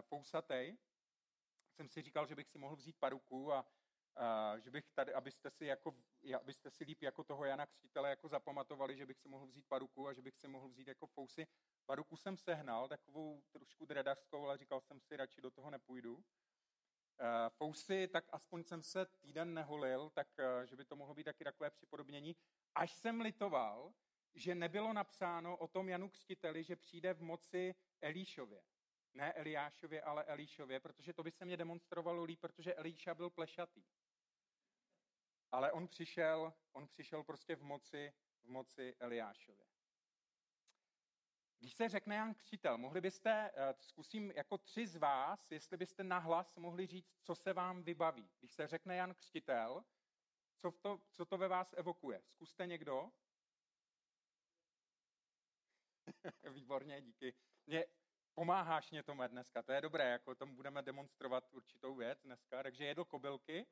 fousatej. 0.00 0.76
Jsem 1.76 1.88
si 1.88 2.02
říkal, 2.02 2.26
že 2.26 2.34
bych 2.34 2.48
si 2.48 2.58
mohl 2.58 2.76
vzít 2.76 2.96
paruku 2.96 3.52
a, 3.52 3.66
a 4.16 4.58
že 4.58 4.70
bych 4.70 4.90
tady, 4.90 5.14
abyste 5.14 5.50
si, 5.50 5.66
jako, 5.66 5.94
abyste 6.40 6.70
si 6.70 6.84
líp 6.84 7.02
jako 7.02 7.24
toho 7.24 7.44
Jana 7.44 7.66
Křtitele 7.66 8.10
jako 8.10 8.28
zapamatovali, 8.28 8.96
že 8.96 9.06
bych 9.06 9.18
si 9.18 9.28
mohl 9.28 9.46
vzít 9.46 9.66
paruku 9.68 10.08
a 10.08 10.12
že 10.12 10.22
bych 10.22 10.36
si 10.36 10.48
mohl 10.48 10.68
vzít 10.68 10.88
jako 10.88 11.06
fousy. 11.06 11.46
Paruku 11.86 12.16
jsem 12.16 12.36
sehnal, 12.36 12.88
takovou 12.88 13.42
trošku 13.52 13.86
dredařskou, 13.86 14.44
ale 14.44 14.58
říkal 14.58 14.80
jsem 14.80 15.00
si, 15.00 15.16
radši 15.16 15.40
do 15.40 15.50
toho 15.50 15.70
nepůjdu. 15.70 16.24
Eh, 17.20 17.50
fousy, 17.50 18.08
tak 18.08 18.24
aspoň 18.32 18.64
jsem 18.64 18.82
se 18.82 19.06
týden 19.06 19.54
neholil, 19.54 20.10
tak 20.10 20.28
eh, 20.38 20.66
že 20.66 20.76
by 20.76 20.84
to 20.84 20.96
mohlo 20.96 21.14
být 21.14 21.24
taky 21.24 21.44
takové 21.44 21.70
připodobnění. 21.70 22.36
Až 22.74 22.92
jsem 22.92 23.20
litoval, 23.20 23.94
že 24.34 24.54
nebylo 24.54 24.92
napsáno 24.92 25.56
o 25.56 25.68
tom 25.68 25.88
Janu 25.88 26.10
Křtiteli, 26.10 26.64
že 26.64 26.76
přijde 26.76 27.14
v 27.14 27.22
moci 27.22 27.74
Elíšově. 28.00 28.62
Ne 29.14 29.32
Eliášově, 29.32 30.02
ale 30.02 30.24
Elíšově, 30.24 30.80
protože 30.80 31.12
to 31.12 31.22
by 31.22 31.30
se 31.30 31.44
mě 31.44 31.56
demonstrovalo 31.56 32.24
líp, 32.24 32.40
protože 32.40 32.74
Elíša 32.74 33.14
byl 33.14 33.30
plešatý. 33.30 33.84
Ale 35.52 35.72
on 35.72 35.88
přišel, 35.88 36.54
on 36.72 36.88
přišel 36.88 37.24
prostě 37.24 37.56
v 37.56 37.62
moci, 37.62 38.12
v 38.42 38.48
moci 38.48 38.96
Eliášově. 39.00 39.73
Když 41.74 41.78
se 41.78 41.88
řekne 41.88 42.14
Jan 42.16 42.34
Křtitel, 42.34 42.78
mohli 42.78 43.00
byste, 43.00 43.50
eh, 43.54 43.74
zkusím 43.80 44.30
jako 44.30 44.58
tři 44.58 44.86
z 44.86 44.96
vás, 44.96 45.50
jestli 45.50 45.76
byste 45.76 46.04
nahlas 46.04 46.56
mohli 46.56 46.86
říct, 46.86 47.16
co 47.22 47.34
se 47.34 47.52
vám 47.52 47.82
vybaví. 47.82 48.30
Když 48.38 48.52
se 48.52 48.66
řekne 48.66 48.96
Jan 48.96 49.14
Křtitel, 49.14 49.84
co 50.56 50.72
to, 50.72 51.00
co 51.12 51.24
to 51.24 51.38
ve 51.38 51.48
vás 51.48 51.74
evokuje? 51.76 52.22
Zkuste 52.22 52.66
někdo. 52.66 53.12
Výborně, 56.52 57.02
díky. 57.02 57.34
Mě, 57.66 57.84
pomáháš 58.34 58.90
mě 58.90 59.02
tomu 59.02 59.22
dneska, 59.28 59.62
to 59.62 59.72
je 59.72 59.80
dobré, 59.80 60.10
jako 60.10 60.34
tomu 60.34 60.54
budeme 60.56 60.82
demonstrovat 60.82 61.52
určitou 61.52 61.94
věc 61.94 62.22
dneska. 62.22 62.62
Takže 62.62 62.84
jedl 62.84 63.04
kobylky, 63.04 63.66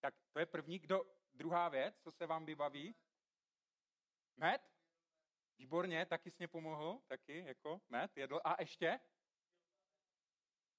tak 0.00 0.14
to 0.32 0.38
je 0.38 0.46
první. 0.46 0.78
Kdo, 0.78 1.04
druhá 1.32 1.68
věc, 1.68 1.98
co 2.00 2.10
se 2.10 2.26
vám 2.26 2.46
vybaví? 2.46 2.94
Med? 4.36 4.75
Výborně, 5.58 6.06
taky 6.06 6.30
jsi 6.30 6.36
mě 6.38 6.48
pomohl, 6.48 7.00
taky, 7.06 7.38
jako, 7.38 7.80
met, 7.88 8.16
jedl. 8.16 8.40
A 8.44 8.60
ještě? 8.60 9.00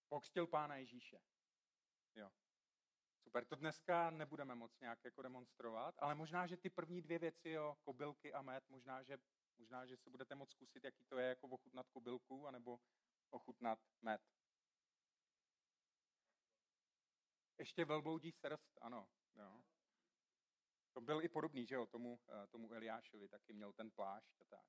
Pokřtil 0.10 0.48
pána 0.48 0.76
Ježíše. 0.76 1.20
Jo. 2.16 2.30
Super, 3.24 3.46
to 3.46 3.56
dneska 3.56 4.10
nebudeme 4.10 4.56
moc 4.56 4.80
nějak 4.80 5.04
jako 5.06 5.22
demonstrovat, 5.22 5.96
ale 5.98 6.16
možná, 6.16 6.48
že 6.48 6.58
ty 6.58 6.70
první 6.70 7.02
dvě 7.02 7.20
věci, 7.20 7.50
jo, 7.50 7.76
kobylky 7.84 8.34
a 8.34 8.42
med, 8.42 8.70
možná, 8.70 9.04
že, 9.04 9.18
možná, 9.58 9.86
že 9.86 9.98
se 9.98 10.10
budete 10.10 10.36
moct 10.36 10.52
zkusit, 10.52 10.84
jaký 10.84 11.06
to 11.06 11.18
je, 11.18 11.30
jako 11.30 11.48
ochutnat 11.48 11.90
kobylku, 11.90 12.48
anebo 12.48 12.80
ochutnat 13.30 13.80
med. 14.02 14.22
Ještě 17.60 17.86
velbloudí 17.86 18.32
srst, 18.32 18.78
ano. 18.82 19.10
Jo. 19.36 19.64
To 20.98 21.02
byl 21.02 21.24
i 21.24 21.30
podobný, 21.30 21.66
že 21.66 21.76
jo, 21.76 21.86
tomu, 21.86 22.20
eh, 22.30 22.48
tomu 22.48 22.74
Eliášovi 22.74 23.28
taky 23.28 23.54
měl 23.54 23.74
ten 23.74 23.92
plášť 23.92 24.42
a 24.42 24.46
tak. 24.46 24.66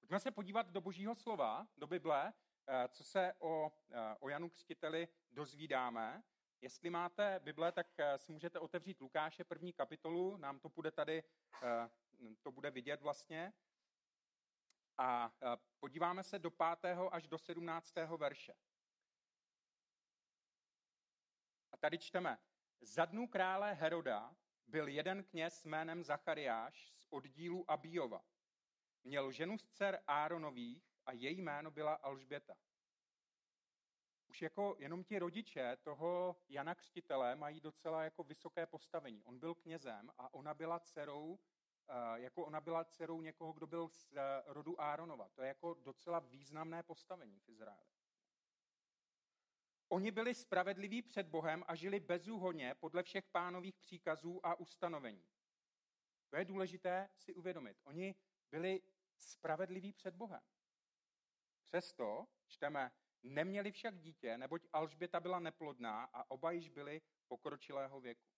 Pojďme 0.00 0.20
se 0.20 0.30
podívat 0.30 0.70
do 0.70 0.80
božího 0.80 1.14
slova, 1.14 1.68
do 1.76 1.86
Bible, 1.86 2.32
eh, 2.66 2.88
co 2.88 3.04
se 3.04 3.34
o, 3.38 3.72
eh, 3.90 4.16
o 4.20 4.28
Janu 4.28 4.50
Křtiteli 4.50 5.08
dozvídáme. 5.30 6.22
Jestli 6.60 6.90
máte 6.90 7.40
Bible, 7.40 7.72
tak 7.72 7.86
si 8.16 8.32
můžete 8.32 8.58
otevřít 8.58 9.00
Lukáše 9.00 9.44
první 9.44 9.72
kapitolu, 9.72 10.36
nám 10.36 10.60
to 10.60 10.68
bude 10.68 10.90
tady, 10.90 11.22
to 12.42 12.52
bude 12.52 12.70
vidět 12.70 13.02
vlastně. 13.02 13.52
A 14.96 15.32
podíváme 15.80 16.22
se 16.22 16.38
do 16.38 16.50
5. 16.50 17.08
až 17.12 17.26
do 17.26 17.38
17. 17.38 18.16
verše. 18.16 18.54
A 21.72 21.76
tady 21.76 21.98
čteme. 21.98 22.38
Za 22.80 23.04
dnů 23.04 23.28
krále 23.28 23.72
Heroda 23.72 24.36
byl 24.68 24.88
jeden 24.88 25.24
kněz 25.24 25.64
jménem 25.64 26.04
Zachariáš 26.04 26.92
z 26.96 27.06
oddílu 27.10 27.70
Abíova. 27.70 28.24
Měl 29.04 29.32
ženu 29.32 29.58
z 29.58 29.66
dcer 29.66 30.02
Áronových 30.06 30.84
a 31.06 31.12
její 31.12 31.42
jméno 31.42 31.70
byla 31.70 31.94
Alžběta. 31.94 32.54
Už 34.26 34.42
jako 34.42 34.76
jenom 34.78 35.04
ti 35.04 35.18
rodiče 35.18 35.76
toho 35.82 36.36
Jana 36.48 36.74
Křtitele 36.74 37.36
mají 37.36 37.60
docela 37.60 38.04
jako 38.04 38.22
vysoké 38.22 38.66
postavení. 38.66 39.24
On 39.24 39.38
byl 39.38 39.54
knězem 39.54 40.10
a 40.18 40.34
ona 40.34 40.54
byla 40.54 40.78
dcerou, 40.78 41.38
eh, 41.88 42.20
jako 42.20 42.44
ona 42.46 42.60
byla 42.60 42.84
dcerou 42.84 43.20
někoho, 43.20 43.52
kdo 43.52 43.66
byl 43.66 43.88
z 43.88 44.12
eh, 44.12 44.42
rodu 44.46 44.80
Áronova. 44.80 45.28
To 45.28 45.42
je 45.42 45.48
jako 45.48 45.74
docela 45.74 46.18
významné 46.18 46.82
postavení 46.82 47.40
v 47.40 47.48
Izraeli. 47.48 47.97
Oni 49.88 50.10
byli 50.10 50.34
spravedliví 50.34 51.02
před 51.02 51.26
Bohem 51.26 51.64
a 51.66 51.74
žili 51.74 52.00
bezúhonně 52.00 52.74
podle 52.74 53.02
všech 53.02 53.26
pánových 53.26 53.78
příkazů 53.78 54.46
a 54.46 54.54
ustanovení. 54.54 55.24
To 56.30 56.36
je 56.36 56.44
důležité 56.44 57.08
si 57.16 57.34
uvědomit. 57.34 57.76
Oni 57.84 58.14
byli 58.50 58.82
spravedliví 59.18 59.92
před 59.92 60.14
Bohem. 60.14 60.40
Přesto, 61.64 62.26
čteme, 62.46 62.92
neměli 63.22 63.72
však 63.72 63.98
dítě, 63.98 64.38
neboť 64.38 64.66
Alžběta 64.72 65.20
byla 65.20 65.40
neplodná 65.40 66.04
a 66.04 66.30
oba 66.30 66.50
již 66.50 66.68
byli 66.68 67.02
pokročilého 67.28 68.00
věku. 68.00 68.28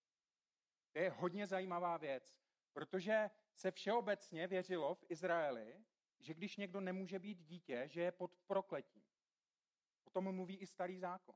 To 0.93 0.99
je 0.99 1.11
hodně 1.11 1.47
zajímavá 1.47 1.97
věc, 1.97 2.37
protože 2.73 3.31
se 3.55 3.71
všeobecně 3.71 4.47
věřilo 4.47 4.95
v 4.95 5.05
Izraeli, 5.09 5.85
že 6.19 6.35
když 6.35 6.57
někdo 6.57 6.81
nemůže 6.81 7.19
být 7.19 7.39
dítě, 7.39 7.89
že 7.89 8.01
je 8.01 8.13
pod 8.13 8.37
prokletím. 8.47 9.10
I 10.61 10.67
starý 10.67 10.99
zákon. 10.99 11.35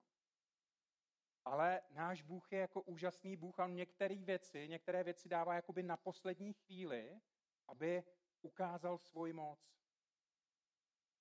Ale 1.44 1.80
náš 1.90 2.22
Bůh 2.22 2.52
je 2.52 2.58
jako 2.58 2.82
úžasný 2.82 3.36
Bůh 3.36 3.60
a 3.60 3.66
některé 3.66 4.14
věci, 4.14 4.68
některé 4.68 5.04
věci 5.04 5.28
dává 5.28 5.54
jakoby 5.54 5.82
na 5.82 5.96
poslední 5.96 6.52
chvíli, 6.52 7.20
aby 7.68 8.04
ukázal 8.42 8.98
svoji 8.98 9.32
moc. 9.32 9.74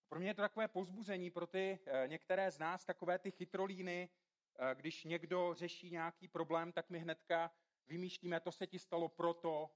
Pro 0.09 0.19
mě 0.19 0.29
je 0.29 0.33
to 0.33 0.41
takové 0.41 0.67
pozbuzení 0.67 1.31
pro 1.31 1.47
ty 1.47 1.79
eh, 1.85 2.07
některé 2.07 2.51
z 2.51 2.59
nás, 2.59 2.85
takové 2.85 3.19
ty 3.19 3.31
chytrolíny, 3.31 4.09
eh, 4.59 4.75
když 4.75 5.03
někdo 5.03 5.53
řeší 5.53 5.91
nějaký 5.91 6.27
problém, 6.27 6.71
tak 6.71 6.89
my 6.89 6.99
hnedka 6.99 7.51
vymýšlíme, 7.87 8.39
to 8.39 8.51
se 8.51 8.67
ti 8.67 8.79
stalo 8.79 9.09
proto, 9.09 9.69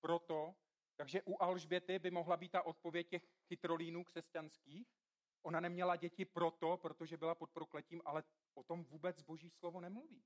proto. 0.00 0.54
Takže 0.96 1.22
u 1.22 1.42
Alžběty 1.42 1.98
by 1.98 2.10
mohla 2.10 2.36
být 2.36 2.52
ta 2.52 2.62
odpověď 2.62 3.08
těch 3.08 3.22
chytrolínů 3.48 4.04
křesťanských, 4.04 4.97
Ona 5.48 5.60
neměla 5.60 5.96
děti 5.96 6.24
proto, 6.24 6.76
protože 6.76 7.16
byla 7.16 7.34
pod 7.34 7.50
prokletím, 7.50 8.02
ale 8.04 8.24
o 8.54 8.62
tom 8.62 8.84
vůbec 8.84 9.22
Boží 9.22 9.50
slovo 9.50 9.80
nemluví. 9.80 10.24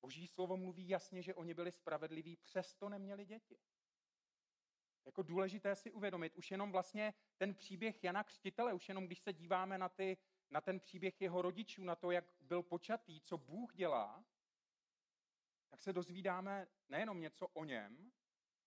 Boží 0.00 0.26
slovo 0.26 0.56
mluví 0.56 0.88
jasně, 0.88 1.22
že 1.22 1.34
oni 1.34 1.54
byli 1.54 1.72
spravedliví, 1.72 2.36
přesto 2.36 2.88
neměli 2.88 3.24
děti. 3.24 3.58
Jako 5.04 5.22
důležité 5.22 5.76
si 5.76 5.92
uvědomit, 5.92 6.36
už 6.36 6.50
jenom 6.50 6.72
vlastně 6.72 7.14
ten 7.36 7.54
příběh 7.54 8.04
Jana 8.04 8.24
Křtitele, 8.24 8.74
už 8.74 8.88
jenom 8.88 9.06
když 9.06 9.20
se 9.20 9.32
díváme 9.32 9.78
na, 9.78 9.88
ty, 9.88 10.16
na 10.50 10.60
ten 10.60 10.80
příběh 10.80 11.20
jeho 11.20 11.42
rodičů, 11.42 11.84
na 11.84 11.96
to, 11.96 12.10
jak 12.10 12.24
byl 12.40 12.62
počatý, 12.62 13.20
co 13.20 13.38
Bůh 13.38 13.74
dělá, 13.74 14.24
tak 15.70 15.82
se 15.82 15.92
dozvídáme 15.92 16.68
nejenom 16.88 17.20
něco 17.20 17.48
o 17.48 17.64
něm, 17.64 18.12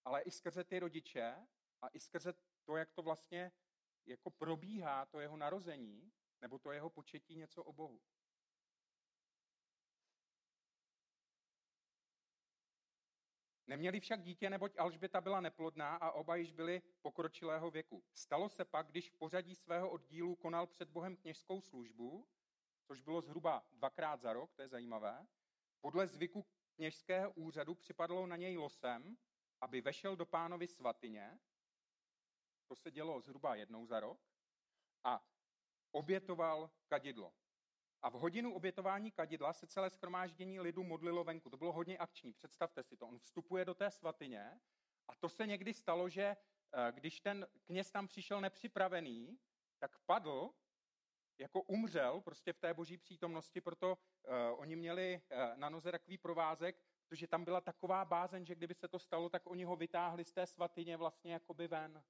ale 0.05 0.21
i 0.21 0.31
skrze 0.31 0.63
ty 0.63 0.79
rodiče 0.79 1.47
a 1.81 1.87
i 1.87 1.99
skrze 1.99 2.33
to, 2.65 2.77
jak 2.77 2.91
to 2.91 3.01
vlastně 3.01 3.51
jako 4.05 4.29
probíhá 4.29 5.05
to 5.05 5.19
jeho 5.19 5.37
narození, 5.37 6.11
nebo 6.41 6.59
to 6.59 6.71
jeho 6.71 6.89
početí 6.89 7.35
něco 7.35 7.63
o 7.63 7.73
Bohu. 7.73 8.01
Neměli 13.67 13.99
však 13.99 14.21
dítě, 14.21 14.49
neboť 14.49 14.77
Alžběta 14.77 15.21
byla 15.21 15.41
neplodná 15.41 15.95
a 15.95 16.11
oba 16.11 16.35
již 16.35 16.51
byli 16.51 16.81
pokročilého 17.01 17.71
věku. 17.71 18.03
Stalo 18.13 18.49
se 18.49 18.65
pak, 18.65 18.87
když 18.87 19.09
v 19.09 19.15
pořadí 19.15 19.55
svého 19.55 19.89
oddílu 19.89 20.35
konal 20.35 20.67
před 20.67 20.89
Bohem 20.89 21.15
kněžskou 21.17 21.61
službu, 21.61 22.27
což 22.83 23.01
bylo 23.01 23.21
zhruba 23.21 23.65
dvakrát 23.71 24.21
za 24.21 24.33
rok, 24.33 24.53
to 24.53 24.61
je 24.61 24.67
zajímavé, 24.67 25.27
podle 25.81 26.07
zvyku 26.07 26.45
kněžského 26.75 27.31
úřadu 27.31 27.75
připadlo 27.75 28.27
na 28.27 28.35
něj 28.35 28.57
losem, 28.57 29.17
aby 29.61 29.81
vešel 29.81 30.15
do 30.15 30.25
pánovy 30.25 30.67
svatyně, 30.67 31.39
to 32.67 32.75
se 32.75 32.91
dělo 32.91 33.21
zhruba 33.21 33.55
jednou 33.55 33.85
za 33.85 33.99
rok, 33.99 34.19
a 35.03 35.23
obětoval 35.91 36.71
kadidlo. 36.87 37.33
A 38.01 38.09
v 38.09 38.13
hodinu 38.13 38.53
obětování 38.53 39.11
kadidla 39.11 39.53
se 39.53 39.67
celé 39.67 39.89
schromáždění 39.89 40.59
lidu 40.59 40.83
modlilo 40.83 41.23
venku. 41.23 41.49
To 41.49 41.57
bylo 41.57 41.71
hodně 41.71 41.97
akční, 41.97 42.33
představte 42.33 42.83
si 42.83 42.97
to. 42.97 43.07
On 43.07 43.19
vstupuje 43.19 43.65
do 43.65 43.73
té 43.73 43.91
svatyně 43.91 44.61
a 45.07 45.15
to 45.15 45.29
se 45.29 45.47
někdy 45.47 45.73
stalo, 45.73 46.09
že 46.09 46.23
eh, 46.23 46.91
když 46.91 47.19
ten 47.19 47.47
kněz 47.65 47.91
tam 47.91 48.07
přišel 48.07 48.41
nepřipravený, 48.41 49.39
tak 49.79 49.99
padl, 49.99 50.53
jako 51.37 51.61
umřel 51.61 52.21
prostě 52.21 52.53
v 52.53 52.59
té 52.59 52.73
boží 52.73 52.97
přítomnosti, 52.97 53.61
proto 53.61 53.97
uh, 53.97 54.33
oni 54.59 54.75
měli 54.75 55.21
uh, 55.31 55.57
na 55.57 55.69
noze 55.69 55.91
takový 55.91 56.17
provázek, 56.17 56.81
protože 57.07 57.27
tam 57.27 57.43
byla 57.43 57.61
taková 57.61 58.05
bázeň, 58.05 58.45
že 58.45 58.55
kdyby 58.55 58.75
se 58.75 58.87
to 58.87 58.99
stalo, 58.99 59.29
tak 59.29 59.47
oni 59.47 59.63
ho 59.63 59.75
vytáhli 59.75 60.25
z 60.25 60.31
té 60.31 60.45
svatyně 60.45 60.97
vlastně 60.97 61.33
jakoby 61.33 61.67
ven. 61.67 62.03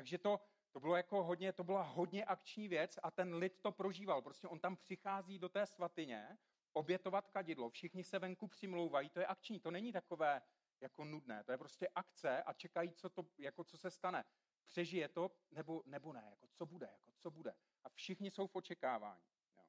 Takže 0.00 0.18
to, 0.18 0.40
to 0.72 0.80
bylo 0.80 0.96
jako 0.96 1.22
hodně, 1.22 1.52
to 1.52 1.64
byla 1.64 1.82
hodně 1.82 2.24
akční 2.24 2.68
věc 2.68 2.98
a 3.02 3.10
ten 3.10 3.34
lid 3.34 3.60
to 3.60 3.72
prožíval. 3.72 4.22
Prostě 4.22 4.48
on 4.48 4.60
tam 4.60 4.76
přichází 4.76 5.38
do 5.38 5.48
té 5.48 5.66
svatyně, 5.66 6.38
obětovat 6.72 7.28
kadidlo, 7.28 7.70
všichni 7.70 8.04
se 8.04 8.18
venku 8.18 8.48
přimlouvají, 8.48 9.10
to 9.10 9.20
je 9.20 9.26
akční, 9.26 9.60
to 9.60 9.70
není 9.70 9.92
takové 9.92 10.42
jako 10.80 11.04
nudné, 11.04 11.44
to 11.44 11.52
je 11.52 11.58
prostě 11.58 11.88
akce 11.94 12.42
a 12.42 12.52
čekají, 12.52 12.92
co, 12.92 13.10
to, 13.10 13.26
jako 13.38 13.64
co 13.64 13.78
se 13.78 13.90
stane. 13.90 14.24
Přežije 14.66 15.08
to 15.08 15.30
nebo, 15.50 15.82
nebo 15.86 16.12
ne, 16.12 16.26
jako 16.30 16.46
co 16.48 16.66
bude, 16.66 16.88
jako 16.92 17.12
co 17.18 17.30
bude. 17.30 17.54
A 17.84 17.88
všichni 17.88 18.30
jsou 18.30 18.46
v 18.46 18.56
očekávání. 18.56 19.24
Jo. 19.56 19.62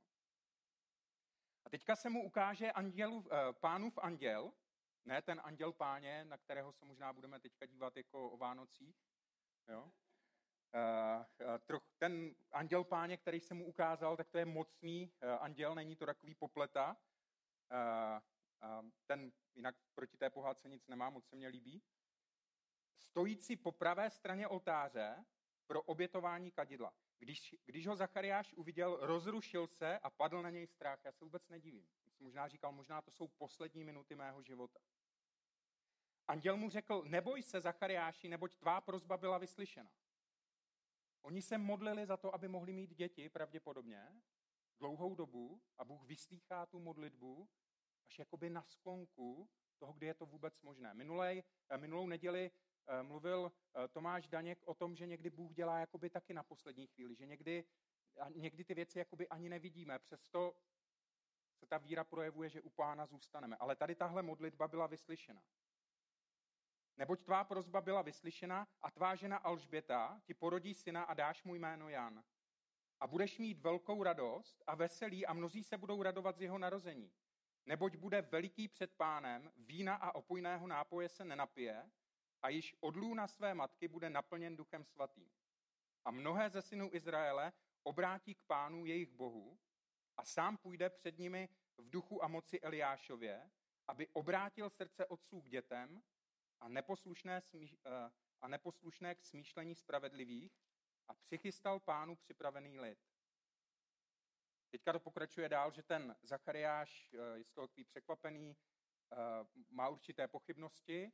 A 1.66 1.70
teďka 1.70 1.96
se 1.96 2.10
mu 2.10 2.24
ukáže 2.26 2.72
andělu, 2.72 3.26
eh, 3.32 3.54
pánův 3.54 3.98
anděl, 3.98 4.54
ne 5.06 5.22
ten 5.22 5.42
anděl 5.44 5.72
páně, 5.74 6.26
na 6.26 6.38
kterého 6.38 6.72
se 6.72 6.86
možná 6.86 7.14
budeme 7.14 7.40
teďka 7.40 7.66
dívat 7.66 7.98
jako 7.98 8.30
o 8.30 8.38
Vánocích, 8.38 8.96
jo? 9.68 9.92
Eh, 10.74 11.25
eh, 11.42 11.80
ten 11.98 12.36
anděl 12.51 12.84
páně, 12.84 13.18
který 13.18 13.40
se 13.40 13.54
mu 13.54 13.66
ukázal, 13.66 14.18
tak 14.18 14.30
to 14.30 14.38
je 14.38 14.46
mocný 14.46 15.13
eh, 15.22 15.28
anděl, 15.28 15.75
není 15.75 15.96
to 15.96 16.06
takový 16.06 16.36
popleta. 16.36 16.98
Ten 19.06 19.32
jinak 19.56 19.75
proti 19.96 20.18
té 20.18 20.30
pohádce 20.30 20.70
nic 20.70 20.88
nemá, 20.88 21.10
moc 21.10 21.28
se 21.28 21.36
mně 21.36 21.48
líbí. 21.48 21.84
Stojící 22.98 23.56
po 23.56 23.72
pravé 23.72 24.10
straně 24.10 24.48
oltáře 24.48 25.25
pro 25.68 25.82
obětování 25.82 26.51
kadidla. 26.51 26.94
Když, 27.20 27.56
když 27.66 27.88
ho 27.88 27.96
Zachariáš 27.96 28.54
uviděl, 28.54 28.98
rozrušil 29.01 29.68
se 29.68 30.00
a 30.00 30.10
padl 30.10 30.42
na 30.42 30.50
něj 30.50 30.68
strach. 30.68 31.00
Já 31.06 31.12
se 31.12 31.25
vůbec 31.25 31.50
nedivím. 31.50 31.88
Možná 32.20 32.48
říkal, 32.48 32.72
možná 32.72 33.01
to 33.01 33.12
jsou 33.12 33.28
poslední 33.28 33.84
minuty 33.84 34.16
mého 34.16 34.42
života. 34.42 34.80
Anděl 36.28 36.58
mu 36.58 36.70
řekl, 36.70 37.04
neboj 37.06 37.44
se, 37.44 37.62
Zachariáši, 37.62 38.28
neboť 38.28 38.56
tvá 38.56 38.82
prozba 38.82 39.18
byla 39.18 39.38
vyslyšena. 39.38 39.92
Oni 41.22 41.42
se 41.42 41.58
modlili 41.58 42.06
za 42.06 42.18
to, 42.18 42.36
aby 42.36 42.48
mohli 42.48 42.74
mít 42.74 42.94
děti, 42.94 43.30
pravděpodobně, 43.30 44.22
dlouhou 44.80 45.16
dobu 45.16 45.62
a 45.78 45.86
Bůh 45.86 46.06
vyslýchá 46.06 46.66
tu 46.66 46.80
modlitbu 46.80 47.50
až 48.06 48.20
jakoby 48.20 48.50
na 48.50 48.63
sklonku 48.63 49.50
toho, 49.80 49.94
kdy 49.94 50.06
je 50.06 50.13
to 50.13 50.25
vůbec 50.25 50.62
možné. 50.62 50.94
Minulej, 50.94 51.44
eh, 51.70 51.78
minulou 51.78 52.08
neděli 52.08 52.51
eh, 52.88 53.04
mluvil 53.04 53.51
eh, 53.51 53.88
Tomáš 53.88 54.28
Daněk 54.28 54.63
o 54.66 54.74
tom, 54.74 54.96
že 54.96 55.06
někdy 55.06 55.30
Bůh 55.30 55.54
dělá 55.54 55.80
jakoby 55.80 56.10
taky 56.10 56.34
na 56.34 56.44
poslední 56.44 56.88
chvíli, 56.88 57.16
že 57.16 57.25
někdy, 57.25 57.66
někdy 58.36 58.63
ty 58.63 58.74
věci 58.74 59.00
jakoby 59.00 59.28
ani 59.28 59.50
nevidíme, 59.50 60.00
přesto 60.00 60.56
se 61.60 61.65
ta 61.65 61.78
víra 61.78 62.04
projevuje, 62.04 62.50
že 62.50 62.62
u 62.62 62.69
pána 62.69 63.06
zůstaneme. 63.06 63.58
Ale 63.58 63.76
tady 63.76 63.95
tahle 63.95 64.24
modlitba 64.24 64.67
byla 64.67 64.88
vyslyšena. 64.88 65.41
Neboť 66.97 67.23
tvá 67.23 67.43
prozba 67.43 67.82
byla 67.82 68.01
vyslyšena 68.01 68.67
a 68.82 68.91
tvá 68.91 69.15
žena 69.15 69.38
Alžběta 69.38 70.21
ti 70.23 70.34
porodí 70.34 70.73
syna 70.73 71.04
a 71.04 71.13
dáš 71.13 71.43
mu 71.43 71.56
jméno 71.56 71.89
Jan. 71.89 72.23
A 72.99 73.08
budeš 73.08 73.38
mít 73.38 73.60
velkou 73.60 74.04
radost 74.04 74.63
a 74.67 74.75
veselí 74.75 75.25
a 75.25 75.34
mnozí 75.34 75.63
se 75.63 75.77
budou 75.77 76.04
radovat 76.04 76.38
z 76.38 76.41
jeho 76.41 76.58
narození. 76.58 77.12
Neboť 77.65 77.95
bude 77.95 78.21
veliký 78.21 78.67
před 78.67 78.91
pánem, 78.93 79.51
vína 79.58 79.95
a 79.95 80.15
opojného 80.15 80.67
nápoje 80.67 81.10
se 81.10 81.25
nenapije 81.25 81.91
a 82.41 82.49
již 82.49 82.75
od 82.80 82.95
lůna 82.95 83.27
své 83.27 83.54
matky 83.54 83.88
bude 83.88 84.10
naplněn 84.10 84.56
duchem 84.56 84.84
svatým. 84.84 85.30
A 86.06 86.12
mnohé 86.12 86.49
ze 86.49 86.62
synů 86.62 86.89
Izraele 86.93 87.54
obrátí 87.84 88.36
k 88.36 88.43
pánu 88.43 88.86
jejich 88.86 89.12
bohu 89.12 89.60
a 90.17 90.25
sám 90.25 90.58
půjde 90.58 90.89
před 90.89 91.19
nimi 91.19 91.49
v 91.77 91.89
duchu 91.89 92.23
a 92.23 92.27
moci 92.27 92.60
Eliášově, 92.60 93.51
aby 93.88 94.08
obrátil 94.08 94.69
srdce 94.69 95.06
otců 95.06 95.41
k 95.41 95.49
dětem 95.49 96.01
a 96.62 96.67
neposlušné, 96.67 97.41
smí, 97.41 97.78
eh, 97.86 98.12
a 98.41 98.47
neposlušné 98.47 99.15
k 99.15 99.24
smýšlení 99.24 99.76
spravedlivých 99.76 100.54
a 101.08 101.13
přichystal 101.13 101.80
pánu 101.80 102.15
připravený 102.15 102.80
lid. 102.80 103.00
Teďka 104.69 104.93
to 104.93 105.00
pokračuje 105.00 105.50
dál, 105.50 105.71
že 105.71 105.84
ten 105.84 106.15
Zachariáš 106.21 107.13
eh, 107.13 107.38
je 107.38 107.43
z 107.43 107.52
toho 107.52 107.67
takový 107.67 107.84
překvapený, 107.84 108.56
eh, 109.12 109.15
má 109.69 109.89
určité 109.89 110.28
pochybnosti 110.28 111.12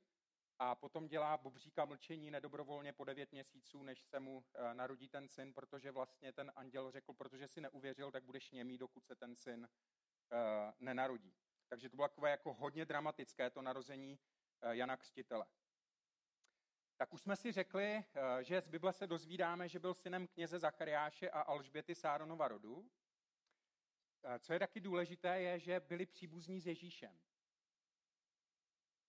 a 0.59 0.75
potom 0.75 1.07
dělá 1.07 1.37
bobříka 1.37 1.85
mlčení 1.85 2.31
nedobrovolně 2.31 2.93
po 2.93 3.03
devět 3.03 3.31
měsíců, 3.31 3.83
než 3.83 4.03
se 4.03 4.19
mu 4.19 4.45
narodí 4.73 5.09
ten 5.09 5.27
syn, 5.27 5.53
protože 5.53 5.91
vlastně 5.91 6.33
ten 6.33 6.51
anděl 6.55 6.91
řekl, 6.91 7.13
protože 7.13 7.47
si 7.47 7.61
neuvěřil, 7.61 8.11
tak 8.11 8.23
budeš 8.23 8.51
němý, 8.51 8.77
dokud 8.77 9.05
se 9.05 9.15
ten 9.15 9.35
syn 9.35 9.69
nenarodí. 10.79 11.35
Takže 11.67 11.89
to 11.89 11.95
bylo 11.95 12.07
takové 12.07 12.31
jako 12.31 12.53
hodně 12.53 12.85
dramatické 12.85 13.49
to 13.49 13.61
narození 13.61 14.19
Jana 14.61 14.97
Křtitele. 14.97 15.45
Tak 16.97 17.13
už 17.13 17.21
jsme 17.21 17.35
si 17.35 17.51
řekli, 17.51 17.85
eh, 17.85 18.43
že 18.43 18.61
z 18.61 18.67
Bible 18.67 18.93
se 18.93 19.07
dozvídáme, 19.07 19.69
že 19.69 19.79
byl 19.79 19.93
synem 19.93 20.27
kněze 20.27 20.59
Zachariáše 20.59 21.29
a 21.29 21.41
Alžběty 21.41 21.95
Sáronova 21.95 22.47
rodu. 22.47 22.89
Eh, 24.23 24.39
co 24.39 24.53
je 24.53 24.59
taky 24.59 24.79
důležité, 24.79 25.41
je, 25.41 25.59
že 25.59 25.79
byli 25.79 26.05
příbuzní 26.05 26.61
s 26.61 26.67
Ježíšem. 26.67 27.19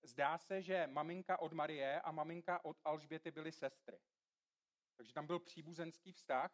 Zdá 0.02 0.38
se, 0.38 0.62
že 0.62 0.87
maminka 0.87 1.38
od 1.40 1.52
Marie 1.52 2.00
a 2.00 2.12
maminka 2.12 2.64
od 2.64 2.80
Alžběty 2.84 3.30
byly 3.30 3.52
sestry. 3.52 4.00
Takže 4.96 5.12
tam 5.12 5.26
byl 5.26 5.38
příbuzenský 5.38 6.12
vztah. 6.12 6.52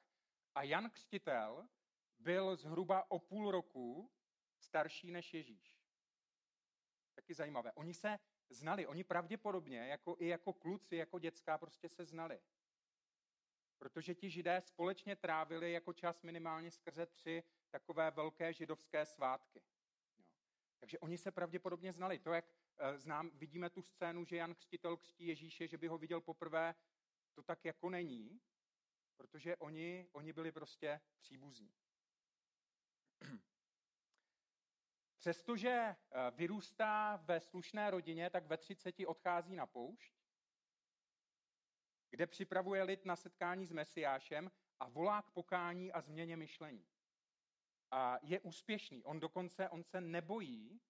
A 0.55 0.63
Jan 0.63 0.91
Křtitel 0.91 1.69
byl 2.19 2.57
zhruba 2.57 3.11
o 3.11 3.19
půl 3.19 3.51
roku 3.51 4.11
starší 4.59 5.11
než 5.11 5.35
Ježíš. 5.35 5.77
Taky 7.15 7.35
zajímavé. 7.35 7.73
Oni 7.73 7.95
se 7.95 8.19
znali. 8.49 8.87
Oni 8.87 9.05
pravděpodobně, 9.05 9.79
jako 9.79 10.17
i 10.19 10.27
jako 10.27 10.53
kluci, 10.53 10.97
jako 10.97 11.19
dětská, 11.19 11.59
prostě 11.59 11.89
se 11.89 12.05
znali. 12.05 12.41
Protože 13.79 14.15
ti 14.15 14.31
židé 14.31 14.61
společně 14.61 15.17
trávili 15.17 15.73
jako 15.73 15.93
čas 15.93 16.23
minimálně 16.23 16.71
skrze 16.71 17.07
tři 17.07 17.43
takové 17.71 18.11
velké 18.11 18.53
židovské 18.53 19.07
svátky. 19.07 19.63
Jo. 20.19 20.25
Takže 20.79 20.99
oni 20.99 21.19
se 21.19 21.31
pravděpodobně 21.31 21.93
znali. 21.93 22.19
To, 22.19 22.33
jak 22.33 22.45
e, 22.79 22.99
znám, 22.99 23.31
vidíme 23.35 23.71
tu 23.71 23.83
scénu, 23.83 24.25
že 24.25 24.37
Jan 24.37 24.55
Křtitel 24.55 24.97
křtí 24.97 25.27
Ježíše, 25.27 25.67
že 25.67 25.79
by 25.79 25.87
ho 25.87 25.99
viděl 25.99 26.21
poprvé, 26.21 26.75
to 27.35 27.43
tak 27.43 27.65
jako 27.65 27.91
není, 27.91 28.41
protože 29.17 29.57
oni, 29.57 30.09
oni 30.13 30.33
byli 30.33 30.53
prostě 30.53 31.01
příbuzní. 31.19 31.75
Přestože 35.25 35.71
eh, 35.71 35.97
vyrůstá 36.31 37.17
ve 37.17 37.41
slušné 37.41 37.91
rodině, 37.91 38.31
tak 38.31 38.47
ve 38.47 38.57
30 38.57 38.95
odchází 39.07 39.57
na 39.57 39.67
poušť, 39.67 40.15
kde 42.11 42.27
připravuje 42.27 42.83
lid 42.83 43.05
na 43.05 43.17
setkání 43.17 43.67
s 43.67 43.73
Mesiášem 43.73 44.51
a 44.81 44.89
volá 44.89 45.23
k 45.23 45.31
pokání 45.31 45.93
a 45.93 46.01
změně 46.01 46.37
myšlení. 46.37 46.87
A 47.91 48.19
je 48.23 48.41
úspěšný. 48.41 49.05
On 49.05 49.21
dokonce, 49.21 49.69
on 49.69 49.85
se 49.85 50.01
nebojí 50.01 50.81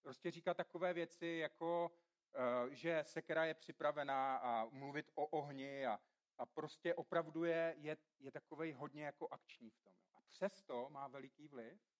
prostě 0.00 0.30
říkat 0.30 0.56
takové 0.56 0.92
věci, 0.92 1.26
jako 1.26 1.92
eh, 2.34 2.74
že 2.74 3.04
sekera 3.06 3.44
je 3.44 3.54
připravená 3.54 4.36
a 4.36 4.64
mluvit 4.64 5.10
o 5.14 5.26
ohni 5.26 5.86
a, 5.86 6.00
a 6.38 6.46
prostě 6.46 6.94
opravdu 6.94 7.44
je, 7.44 7.74
je, 7.78 7.96
je 8.18 8.30
takovej 8.30 8.72
hodně 8.72 9.04
jako 9.04 9.28
akční 9.30 9.70
v 9.70 9.78
tom. 9.78 9.94
A 10.14 10.20
přesto 10.20 10.88
má 10.90 11.08
veliký 11.08 11.48
vliv 11.48 11.92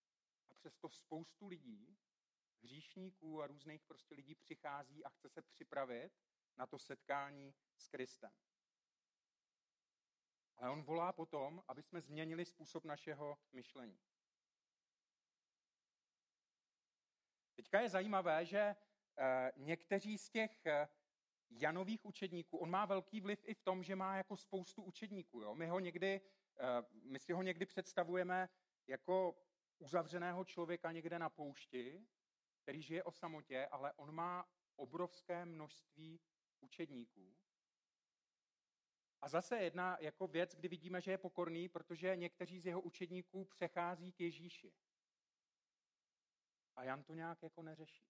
a 0.52 0.54
přesto 0.54 0.88
spoustu 0.88 1.46
lidí, 1.46 1.96
hříšníků 2.62 3.42
a 3.42 3.46
různých 3.46 3.84
prostě 3.84 4.14
lidí 4.14 4.34
přichází 4.34 5.04
a 5.04 5.08
chce 5.08 5.28
se 5.28 5.42
připravit 5.42 6.12
na 6.56 6.66
to 6.66 6.78
setkání 6.78 7.54
s 7.76 7.88
Kristem. 7.88 8.30
Ale 10.56 10.70
on 10.70 10.82
volá 10.82 11.12
potom, 11.12 11.62
aby 11.68 11.82
jsme 11.82 12.00
změnili 12.00 12.44
způsob 12.44 12.84
našeho 12.84 13.38
myšlení. 13.52 14.00
Teďka 17.54 17.80
je 17.80 17.88
zajímavé, 17.88 18.46
že 18.46 18.76
někteří 19.56 20.18
z 20.18 20.30
těch 20.30 20.66
Janových 21.50 22.04
učedníků, 22.04 22.58
on 22.58 22.70
má 22.70 22.86
velký 22.86 23.20
vliv 23.20 23.44
i 23.44 23.54
v 23.54 23.62
tom, 23.62 23.82
že 23.82 23.96
má 23.96 24.16
jako 24.16 24.36
spoustu 24.36 24.82
učedníků. 24.82 25.42
Jo? 25.42 25.54
My, 25.54 25.66
ho 25.66 25.80
někdy, 25.80 26.20
my 26.92 27.18
si 27.18 27.32
ho 27.32 27.42
někdy 27.42 27.66
představujeme 27.66 28.48
jako 28.86 29.34
uzavřeného 29.82 30.44
člověka 30.44 30.92
někde 30.92 31.18
na 31.18 31.28
poušti, 31.28 32.06
který 32.62 32.82
žije 32.82 33.02
o 33.04 33.12
samotě, 33.12 33.66
ale 33.66 33.92
on 33.92 34.14
má 34.14 34.48
obrovské 34.76 35.44
množství 35.44 36.20
učedníků. 36.60 37.36
A 39.20 39.28
zase 39.28 39.58
jedna 39.58 39.96
jako 40.00 40.26
věc, 40.26 40.54
kdy 40.54 40.68
vidíme, 40.68 41.00
že 41.00 41.10
je 41.10 41.18
pokorný, 41.18 41.68
protože 41.68 42.16
někteří 42.16 42.60
z 42.60 42.66
jeho 42.66 42.80
učedníků 42.80 43.44
přechází 43.44 44.12
k 44.12 44.20
Ježíši. 44.20 44.72
A 46.76 46.84
Jan 46.84 47.02
to 47.02 47.14
nějak 47.14 47.42
jako 47.42 47.62
neřeší. 47.62 48.08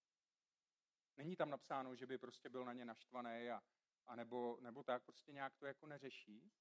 Není 1.17 1.37
tam 1.37 1.51
napsáno, 1.51 1.97
že 1.97 2.07
by 2.07 2.19
prostě 2.19 2.49
byl 2.49 2.65
na 2.65 2.73
ně 2.73 2.85
naštvaný 2.85 3.51
a, 3.51 3.63
a 4.07 4.17
nebo, 4.17 4.59
nebo 4.61 4.83
tak, 4.83 5.03
prostě 5.03 5.33
nějak 5.33 5.57
to 5.57 5.67
jako 5.67 5.87
neřeší. 5.87 6.53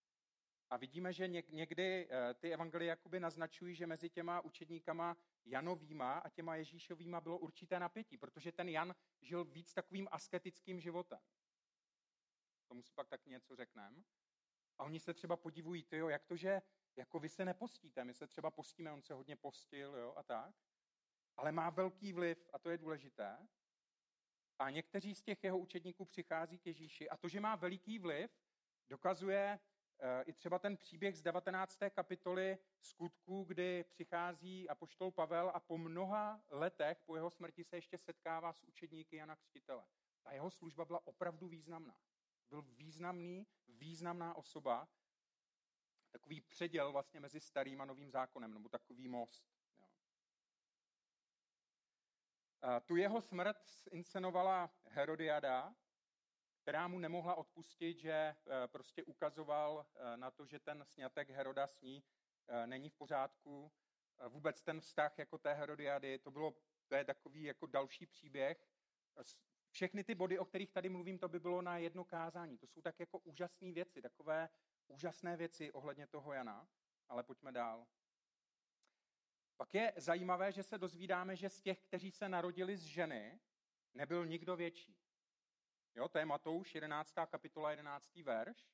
A 0.72 0.78
vidíme, 0.78 1.14
že 1.14 1.28
někdy 1.28 2.08
eh, 2.10 2.34
ty 2.34 2.54
evangelie 2.54 2.90
jakoby 2.90 3.20
naznačují, 3.20 3.76
že 3.76 3.88
mezi 3.88 4.10
těma 4.10 4.42
učedníkama 4.42 5.18
Janovýma 5.46 6.14
a 6.14 6.30
těma 6.30 6.56
Ježíšovýma 6.56 7.22
bylo 7.22 7.38
určité 7.38 7.80
napětí, 7.80 8.18
protože 8.18 8.52
ten 8.52 8.70
Jan 8.70 8.96
žil 9.22 9.46
víc 9.46 9.74
takovým 9.74 10.08
asketickým 10.12 10.80
životem. 10.80 11.20
Tomu 12.68 12.84
si 12.84 12.94
pak 12.94 13.10
tak 13.10 13.26
něco 13.26 13.56
řekneme. 13.56 14.04
A 14.78 14.84
oni 14.84 15.00
se 15.00 15.14
třeba 15.14 15.38
podivují, 15.38 15.84
tyjo, 15.84 16.10
jak 16.10 16.26
to, 16.26 16.36
že 16.36 16.62
jako 16.96 17.20
vy 17.20 17.30
se 17.30 17.46
nepostíte, 17.46 18.04
my 18.04 18.14
se 18.14 18.28
třeba 18.28 18.52
postíme, 18.52 18.92
on 18.92 19.02
se 19.02 19.14
hodně 19.14 19.36
postil 19.36 19.96
jo, 19.96 20.14
a 20.18 20.24
tak. 20.24 20.56
Ale 21.38 21.52
má 21.52 21.70
velký 21.70 22.14
vliv, 22.14 22.50
a 22.54 22.60
to 22.60 22.70
je 22.70 22.78
důležité. 22.78 23.48
A 24.60 24.70
někteří 24.70 25.16
z 25.16 25.22
těch 25.22 25.44
jeho 25.44 25.60
učedníků 25.60 26.06
přichází 26.06 26.60
k 26.60 26.66
Ježíši. 26.66 27.10
A 27.10 27.18
to, 27.18 27.28
že 27.28 27.40
má 27.40 27.56
veliký 27.56 28.00
vliv, 28.00 28.32
dokazuje 28.90 29.60
i 30.26 30.34
třeba 30.34 30.60
ten 30.60 30.78
příběh 30.78 31.18
z 31.18 31.22
19. 31.22 31.80
kapitoly 31.90 32.58
skutků, 32.82 33.44
kdy 33.44 33.84
přichází 33.84 34.70
apoštol 34.70 35.12
Pavel 35.12 35.52
a 35.54 35.60
po 35.60 35.78
mnoha 35.78 36.42
letech 36.50 37.02
po 37.06 37.16
jeho 37.16 37.30
smrti 37.30 37.64
se 37.64 37.78
ještě 37.78 37.98
setkává 37.98 38.54
s 38.54 38.64
učedníky 38.64 39.16
Jana 39.16 39.36
Křtitele. 39.36 39.86
Ta 40.24 40.32
jeho 40.32 40.52
služba 40.52 40.86
byla 40.86 41.08
opravdu 41.08 41.48
významná. 41.48 41.98
Byl 42.50 42.62
významný, 42.62 43.48
významná 43.68 44.34
osoba, 44.34 44.88
takový 46.12 46.42
předěl 46.42 46.92
vlastně 46.92 47.20
mezi 47.20 47.40
starým 47.40 47.82
a 47.82 47.86
novým 47.86 48.12
zákonem, 48.12 48.54
nebo 48.54 48.70
takový 48.70 49.08
most. 49.08 49.44
Jo. 49.82 49.88
A 52.62 52.80
tu 52.80 52.96
jeho 52.96 53.22
smrt 53.22 53.58
inscenovala 53.92 54.72
Herodiada, 54.86 55.76
která 56.62 56.88
mu 56.88 57.00
nemohla 57.00 57.36
odpustit, 57.36 57.98
že 57.98 58.12
eh, 58.12 58.36
prostě 58.68 59.04
ukazoval 59.04 59.86
eh, 59.96 60.18
na 60.18 60.32
to, 60.32 60.46
že 60.46 60.60
ten 60.60 60.86
snětek 60.86 61.30
Heroda 61.30 61.68
s 61.68 61.82
ní 61.82 62.04
eh, 62.48 62.68
není 62.68 62.90
v 62.90 62.96
pořádku. 62.96 63.72
Vůbec 64.30 64.62
ten 64.62 64.82
vztah 64.82 65.20
jako 65.20 65.38
té 65.38 65.54
Herodiady, 65.54 66.20
to, 66.20 66.32
bylo, 66.32 66.54
to 66.88 66.96
je 66.96 67.06
takový 67.06 67.44
jako 67.44 67.66
další 67.66 68.06
příběh. 68.06 68.68
Všechny 69.70 70.04
ty 70.04 70.16
body, 70.16 70.40
o 70.40 70.46
kterých 70.46 70.72
tady 70.72 70.90
mluvím, 70.90 71.20
to 71.20 71.30
by 71.30 71.40
bylo 71.40 71.62
na 71.62 71.78
jedno 71.78 72.06
kázání. 72.06 72.58
To 72.58 72.68
jsou 72.68 72.82
tak 72.82 73.00
jako 73.00 73.20
úžasné 73.20 73.72
věci, 73.72 74.02
takové 74.02 74.50
úžasné 74.88 75.38
věci 75.38 75.72
ohledně 75.72 76.08
toho 76.08 76.34
Jana. 76.34 76.68
Ale 77.10 77.24
pojďme 77.24 77.52
dál. 77.52 77.88
Pak 79.58 79.74
je 79.74 79.94
zajímavé, 79.98 80.52
že 80.52 80.64
se 80.64 80.78
dozvídáme, 80.78 81.36
že 81.36 81.50
z 81.50 81.62
těch, 81.62 81.82
kteří 81.82 82.12
se 82.12 82.30
narodili 82.30 82.78
z 82.78 82.84
ženy, 82.84 83.40
nebyl 83.94 84.26
nikdo 84.26 84.56
větší. 84.56 85.01
Jo, 85.96 86.08
to 86.08 86.18
je 86.18 86.26
Matouš 86.26 86.76
11. 86.76 87.14
kapitola 87.26 87.72
11. 87.72 88.16
verš. 88.16 88.72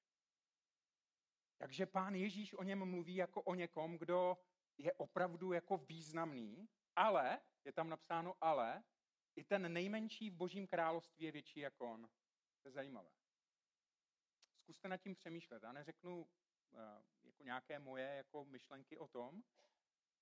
Takže 1.58 1.86
pán 1.86 2.16
Ježíš 2.16 2.54
o 2.54 2.64
něm 2.64 2.86
mluví 2.86 3.16
jako 3.16 3.42
o 3.42 3.56
někom, 3.56 3.98
kdo 3.98 4.38
je 4.78 4.94
opravdu 4.94 5.54
jako 5.54 5.78
významný, 5.78 6.70
ale, 6.96 7.42
je 7.64 7.72
tam 7.72 7.90
napsáno 7.90 8.36
ale, 8.42 8.84
i 9.36 9.44
ten 9.44 9.74
nejmenší 9.74 10.30
v 10.30 10.34
božím 10.34 10.68
království 10.68 11.26
je 11.26 11.32
větší 11.32 11.60
jako 11.60 11.94
on. 11.94 12.10
To 12.62 12.68
je 12.68 12.72
zajímavé. 12.72 13.12
Zkuste 14.56 14.88
nad 14.88 14.98
tím 14.98 15.16
přemýšlet. 15.16 15.64
Já 15.64 15.72
neřeknu 15.72 16.22
uh, 16.22 16.80
jako 17.24 17.44
nějaké 17.44 17.80
moje 17.80 18.06
jako 18.06 18.46
myšlenky 18.46 18.98
o 18.98 19.08
tom, 19.08 19.44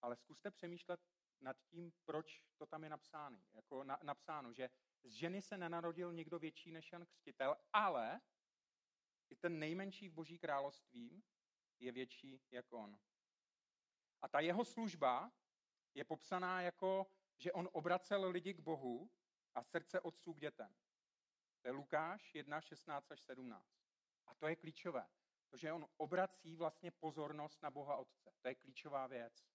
ale 0.02 0.16
zkuste 0.16 0.52
přemýšlet 0.52 1.00
nad 1.42 1.58
tím, 1.64 1.94
proč 2.06 2.44
to 2.58 2.66
tam 2.66 2.84
je 2.84 2.90
napsáno. 2.90 3.44
Jako 3.54 3.84
na, 3.84 4.00
napsáno, 4.04 4.54
že 4.54 4.70
z 5.06 5.12
ženy 5.12 5.42
se 5.42 5.58
nenarodil 5.58 6.14
někdo 6.14 6.40
větší 6.40 6.72
než 6.72 6.92
Jan 6.92 7.06
Křtitel, 7.06 7.56
ale 7.74 8.22
i 9.30 9.36
ten 9.36 9.60
nejmenší 9.60 10.10
v 10.10 10.14
Boží 10.14 10.40
království 10.40 11.24
je 11.80 11.92
větší 11.92 12.42
jak 12.52 12.74
on. 12.74 13.00
A 14.22 14.28
ta 14.28 14.40
jeho 14.40 14.66
služba 14.66 15.32
je 15.94 16.04
popsaná 16.04 16.62
jako, 16.62 17.08
že 17.38 17.52
on 17.52 17.70
obracel 17.72 18.30
lidi 18.30 18.54
k 18.54 18.60
Bohu 18.60 19.12
a 19.56 19.64
srdce 19.64 20.02
otců 20.02 20.34
k 20.34 20.40
dětem. 20.40 20.76
To 21.62 21.68
je 21.68 21.72
Lukáš 21.72 22.36
1, 22.36 22.62
16 22.62 23.12
až 23.12 23.22
17. 23.22 23.68
A 24.26 24.36
to 24.36 24.48
je 24.48 24.56
klíčové. 24.56 25.08
To, 25.50 25.58
že 25.58 25.74
on 25.74 25.88
obrací 25.98 26.56
vlastně 26.56 26.92
pozornost 26.92 27.62
na 27.62 27.72
Boha 27.72 27.98
Otce. 27.98 28.34
To 28.42 28.48
je 28.48 28.56
klíčová 28.56 29.08
věc. 29.08 29.46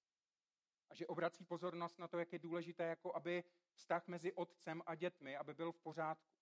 A 0.90 0.94
že 0.94 1.06
obrací 1.06 1.44
pozornost 1.44 1.98
na 1.98 2.08
to, 2.08 2.18
jak 2.18 2.32
je 2.32 2.38
důležité, 2.38 2.84
jako 2.84 3.16
aby 3.16 3.44
vztah 3.80 4.08
mezi 4.08 4.32
otcem 4.32 4.82
a 4.86 4.94
dětmi, 4.94 5.36
aby 5.36 5.54
byl 5.54 5.72
v 5.72 5.78
pořádku. 5.78 6.34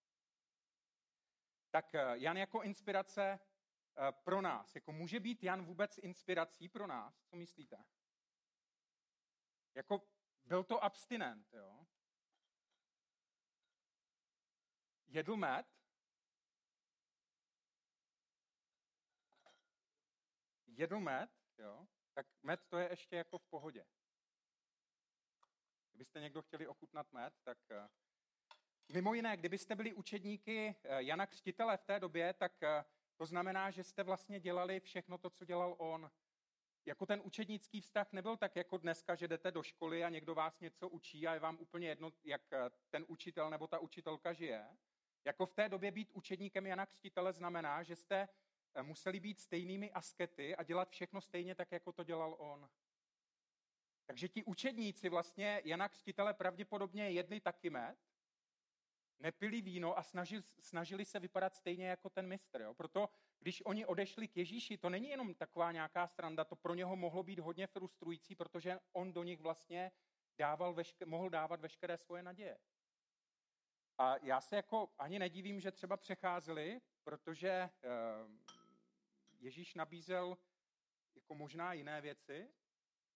Tak 1.71 1.95
eh, 1.95 2.19
Jan 2.19 2.37
jako 2.37 2.63
inspirace 2.63 3.39
eh, 3.39 4.13
pro 4.13 4.41
nás. 4.41 4.75
Jako 4.75 4.93
může 4.93 5.21
být 5.21 5.43
Jan 5.43 5.65
vůbec 5.65 5.99
inspirací 5.99 6.69
pro 6.69 6.87
nás? 6.87 7.23
Co 7.25 7.37
myslíte? 7.37 7.85
Jako 9.75 10.09
byl 10.45 10.65
to 10.65 10.85
abstinent, 10.85 11.53
jo? 11.53 11.87
Jedl 15.07 15.37
med? 15.37 15.67
Jedl 20.67 21.01
med, 21.01 21.31
jo? 21.59 21.89
Tak 22.15 22.27
med 22.43 22.61
to 22.69 22.79
je 22.79 22.91
ještě 22.91 23.17
jako 23.17 23.39
v 23.39 23.45
pohodě. 23.45 23.87
Kdybyste 25.99 26.21
někdo 26.21 26.43
chtěli 26.43 26.67
ochutnat 26.67 27.13
med, 27.13 27.33
tak 27.45 27.59
eh, 27.71 27.89
mimo 28.93 29.15
jiné, 29.15 29.37
kdybyste 29.37 29.75
byli 29.75 29.93
učedníky 29.93 30.75
eh, 30.85 31.03
Jana 31.03 31.27
Křtitele 31.27 31.77
v 31.77 31.85
té 31.85 32.01
době, 32.01 32.33
tak 32.33 32.63
eh, 32.63 32.85
to 33.17 33.27
znamená, 33.27 33.71
že 33.71 33.85
jste 33.85 34.03
vlastně 34.03 34.41
dělali 34.41 34.81
všechno 34.81 35.19
to, 35.19 35.31
co 35.31 35.45
dělal 35.45 35.75
on. 35.79 36.11
Jako 36.87 37.07
ten 37.07 37.21
učednický 37.25 37.81
vztah 37.81 38.13
nebyl 38.13 38.37
tak 38.37 38.57
jako 38.57 38.77
dneska, 38.77 39.15
že 39.15 39.29
jdete 39.29 39.51
do 39.51 39.63
školy 39.63 40.05
a 40.05 40.09
někdo 40.09 40.35
vás 40.35 40.61
něco 40.61 40.89
učí 40.89 41.27
a 41.27 41.35
je 41.35 41.41
vám 41.41 41.59
úplně 41.61 41.89
jedno, 41.89 42.13
jak 42.25 42.43
ten 42.91 43.05
učitel 43.09 43.51
nebo 43.51 43.67
ta 43.67 43.79
učitelka 43.79 44.33
žije. 44.33 44.69
Jako 45.25 45.47
v 45.47 45.55
té 45.55 45.69
době 45.69 45.91
být 45.91 46.11
učedníkem 46.13 46.67
Jana 46.67 46.87
Křtitele 46.87 47.33
znamená, 47.33 47.83
že 47.83 47.97
jste 47.97 48.29
museli 48.83 49.21
být 49.21 49.41
stejnými 49.41 49.93
askety 49.93 50.57
a 50.57 50.63
dělat 50.63 50.91
všechno 50.91 51.21
stejně 51.21 51.55
tak, 51.55 51.73
jako 51.73 51.93
to 51.93 52.05
dělal 52.05 52.37
on. 52.39 52.69
Takže 54.09 54.29
ti 54.29 54.45
učedníci 54.45 55.09
vlastně 55.09 55.63
Jana 55.65 55.89
Křtitele 55.89 56.35
pravděpodobně 56.35 57.11
jedli 57.11 57.41
taky 57.41 57.71
med, 57.71 57.99
nepili 59.19 59.61
víno 59.61 59.99
a 59.99 60.03
snažili, 60.03 60.43
snažili 60.43 61.05
se 61.05 61.21
vypadat 61.21 61.55
stejně 61.55 61.89
jako 61.89 62.11
ten 62.11 62.27
mistr. 62.27 62.61
Jo? 62.61 62.75
Proto, 62.75 63.09
když 63.39 63.63
oni 63.67 63.87
odešli 63.87 64.29
k 64.29 64.37
Ježíši, 64.37 64.79
to 64.79 64.91
není 64.91 65.09
jenom 65.09 65.35
taková 65.35 65.73
nějaká 65.73 66.07
stranda, 66.07 66.45
to 66.45 66.57
pro 66.57 66.75
něho 66.75 66.97
mohlo 66.97 67.23
být 67.23 67.39
hodně 67.39 67.67
frustrující, 67.67 68.35
protože 68.35 68.81
on 68.93 69.13
do 69.13 69.23
nich 69.23 69.41
vlastně 69.41 69.93
dával 70.39 70.75
veške, 70.75 71.07
mohl 71.07 71.31
dávat 71.31 71.61
veškeré 71.61 71.99
svoje 71.99 72.23
naděje. 72.23 72.59
A 73.99 74.17
já 74.23 74.41
se 74.41 74.57
jako 74.57 74.91
ani 74.99 75.19
nedivím, 75.19 75.61
že 75.61 75.73
třeba 75.73 75.97
přecházeli, 75.97 76.81
protože 77.05 77.49
eh, 77.51 77.71
Ježíš 79.39 79.75
nabízel 79.75 80.39
jako 81.15 81.35
možná 81.35 81.73
jiné 81.73 82.01
věci, 82.01 82.49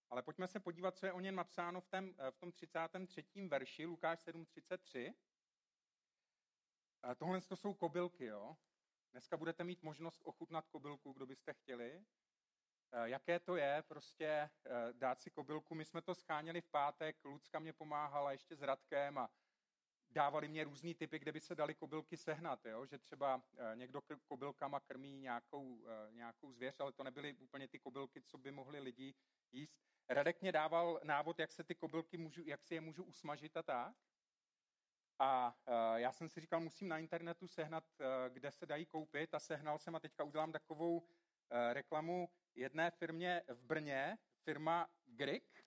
ale 0.09 0.21
pojďme 0.21 0.47
se 0.47 0.59
podívat, 0.59 0.97
co 0.97 1.05
je 1.05 1.13
o 1.13 1.19
něm 1.19 1.35
napsáno 1.35 1.81
v, 1.81 1.87
tém, 1.87 2.15
v 2.31 2.37
tom 2.37 2.51
33. 2.51 3.23
verši, 3.47 3.85
Lukáš 3.85 4.19
7.33. 4.19 5.13
Tohle 7.17 7.41
to 7.41 7.55
jsou 7.55 7.73
kobylky, 7.73 8.25
jo. 8.25 8.57
Dneska 9.11 9.37
budete 9.37 9.63
mít 9.63 9.83
možnost 9.83 10.21
ochutnat 10.23 10.67
kobylku, 10.67 11.13
kdo 11.13 11.25
byste 11.25 11.53
chtěli. 11.53 12.05
Jaké 13.03 13.39
to 13.39 13.55
je, 13.55 13.83
prostě 13.87 14.25
eh, 14.25 14.49
dát 14.93 15.19
si 15.19 15.31
kobylku. 15.31 15.75
My 15.75 15.85
jsme 15.85 16.01
to 16.01 16.15
scháněli 16.15 16.61
v 16.61 16.67
pátek, 16.67 17.25
Lucka 17.25 17.59
mě 17.59 17.73
pomáhala 17.73 18.31
ještě 18.31 18.55
s 18.55 18.61
Radkem 18.61 19.17
a 19.17 19.29
dávali 20.09 20.47
mě 20.47 20.63
různý 20.63 20.95
typy, 20.95 21.19
kde 21.19 21.31
by 21.31 21.39
se 21.39 21.55
dali 21.55 21.75
kobylky 21.75 22.17
sehnat, 22.17 22.65
jo? 22.65 22.85
že 22.85 22.97
třeba 22.97 23.43
eh, 23.57 23.75
někdo 23.75 24.01
kobylkama 24.25 24.79
krmí 24.79 25.17
nějakou, 25.17 25.85
eh, 25.87 26.11
nějakou 26.11 26.51
zvěř, 26.51 26.79
ale 26.79 26.91
to 26.91 27.03
nebyly 27.03 27.33
úplně 27.33 27.67
ty 27.67 27.79
kobylky, 27.79 28.21
co 28.21 28.37
by 28.37 28.51
mohli 28.51 28.79
lidi 28.79 29.13
jíst. 29.51 29.92
Radek 30.09 30.41
mě 30.41 30.51
dával 30.51 30.99
návod, 31.03 31.39
jak 31.39 31.51
se 31.51 31.63
ty 31.63 31.75
kobylky 31.75 32.17
můžu, 32.17 32.43
jak 32.45 32.63
si 32.63 32.75
je 32.75 32.81
můžu 32.81 33.03
usmažit 33.03 33.57
a 33.57 33.63
tak. 33.63 33.95
A 35.19 35.57
uh, 35.67 35.73
já 35.95 36.11
jsem 36.11 36.29
si 36.29 36.41
říkal, 36.41 36.59
musím 36.59 36.87
na 36.87 36.97
internetu 36.97 37.47
sehnat, 37.47 37.83
uh, 37.99 38.05
kde 38.33 38.51
se 38.51 38.65
dají 38.65 38.85
koupit 38.85 39.33
a 39.33 39.39
sehnal 39.39 39.79
jsem 39.79 39.95
a 39.95 39.99
teďka 39.99 40.23
udělám 40.23 40.51
takovou 40.51 40.97
uh, 40.97 41.07
reklamu 41.71 42.29
jedné 42.55 42.91
firmě 42.91 43.43
v 43.47 43.63
Brně, 43.63 44.17
firma 44.43 44.89
Grig 45.05 45.65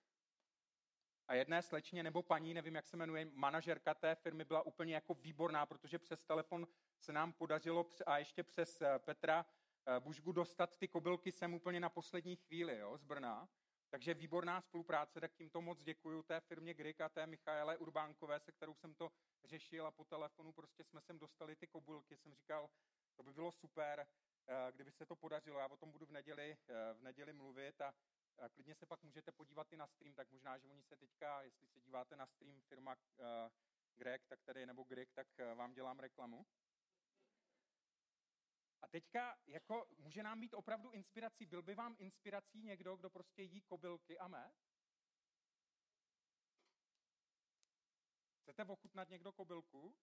a 1.27 1.33
jedné 1.33 1.61
slečně 1.61 2.03
nebo 2.03 2.23
paní, 2.23 2.53
nevím, 2.53 2.75
jak 2.75 2.87
se 2.87 2.97
jmenuje, 2.97 3.25
manažerka 3.33 3.93
té 3.93 4.15
firmy 4.15 4.45
byla 4.45 4.61
úplně 4.61 4.93
jako 4.93 5.13
výborná, 5.13 5.65
protože 5.65 5.99
přes 5.99 6.23
telefon 6.23 6.67
se 6.99 7.13
nám 7.13 7.33
podařilo 7.33 7.89
a 8.05 8.17
ještě 8.17 8.43
přes 8.43 8.83
Petra 8.97 9.45
Bužgu 9.99 10.31
dostat 10.31 10.77
ty 10.77 10.87
kobylky 10.87 11.31
sem 11.31 11.53
úplně 11.53 11.79
na 11.79 11.89
poslední 11.89 12.35
chvíli 12.35 12.77
jo, 12.77 12.97
z 12.97 13.03
Brna. 13.03 13.49
Takže 13.89 14.13
výborná 14.13 14.61
spolupráce, 14.61 15.21
tak 15.21 15.33
tímto 15.33 15.61
moc 15.61 15.83
děkuji 15.83 16.23
té 16.23 16.39
firmě 16.39 16.73
Grik 16.73 17.01
a 17.01 17.09
té 17.09 17.27
Michaele 17.27 17.77
Urbánkové, 17.77 18.39
se 18.39 18.51
kterou 18.51 18.75
jsem 18.75 18.93
to 18.93 19.11
řešil 19.45 19.87
a 19.87 19.91
po 19.91 20.05
telefonu 20.05 20.51
prostě 20.51 20.83
jsme 20.83 21.01
sem 21.01 21.19
dostali 21.19 21.55
ty 21.55 21.67
kobylky. 21.67 22.17
Jsem 22.17 22.33
říkal, 22.33 22.69
to 23.15 23.23
by 23.23 23.33
bylo 23.33 23.51
super, 23.51 24.07
eh, 24.47 24.71
kdyby 24.71 24.91
se 24.91 25.05
to 25.05 25.15
podařilo. 25.15 25.59
Já 25.59 25.67
o 25.67 25.77
tom 25.77 25.91
budu 25.91 26.05
v 26.05 26.11
neděli, 26.11 26.57
eh, 26.67 26.93
v 26.93 27.01
neděli 27.01 27.33
mluvit 27.33 27.81
a 27.81 27.93
klidně 28.51 28.75
se 28.75 28.85
pak 28.85 29.03
můžete 29.03 29.31
podívat 29.31 29.73
i 29.73 29.77
na 29.77 29.87
stream, 29.87 30.15
tak 30.15 30.31
možná, 30.31 30.57
že 30.57 30.67
oni 30.67 30.83
se 30.83 30.95
teďka, 30.95 31.41
jestli 31.41 31.67
se 31.67 31.81
díváte 31.81 32.15
na 32.15 32.25
stream 32.25 32.61
firma 32.61 32.95
eh, 33.19 33.49
Greg, 33.95 34.25
tak 34.27 34.41
tady, 34.43 34.65
nebo 34.65 34.83
Greg, 34.83 35.09
tak 35.13 35.27
vám 35.55 35.73
dělám 35.73 35.99
reklamu. 35.99 36.45
A 38.87 38.89
teďka, 38.89 39.37
jako, 39.47 39.87
může 39.97 40.23
nám 40.23 40.39
být 40.39 40.53
opravdu 40.53 40.91
inspirací, 40.91 41.45
byl 41.45 41.61
by 41.61 41.75
vám 41.75 41.95
inspirací 41.99 42.63
někdo, 42.63 42.95
kdo 42.95 43.09
prostě 43.09 43.43
jí 43.43 43.61
kobylky 43.61 44.19
a 44.19 44.27
med? 44.27 44.53
Chcete 48.41 48.63
ochutnat 48.63 49.09
někdo 49.09 49.31
kobylku? 49.31 49.95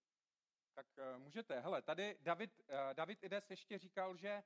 Tak 0.73 0.87
uh, 0.97 1.19
můžete. 1.23 1.59
Hele, 1.59 1.81
tady 1.81 2.17
David, 2.21 2.59
uh, 2.59 2.93
David 2.93 3.23
Ides 3.23 3.49
ještě 3.49 3.77
říkal, 3.77 4.17
že 4.17 4.43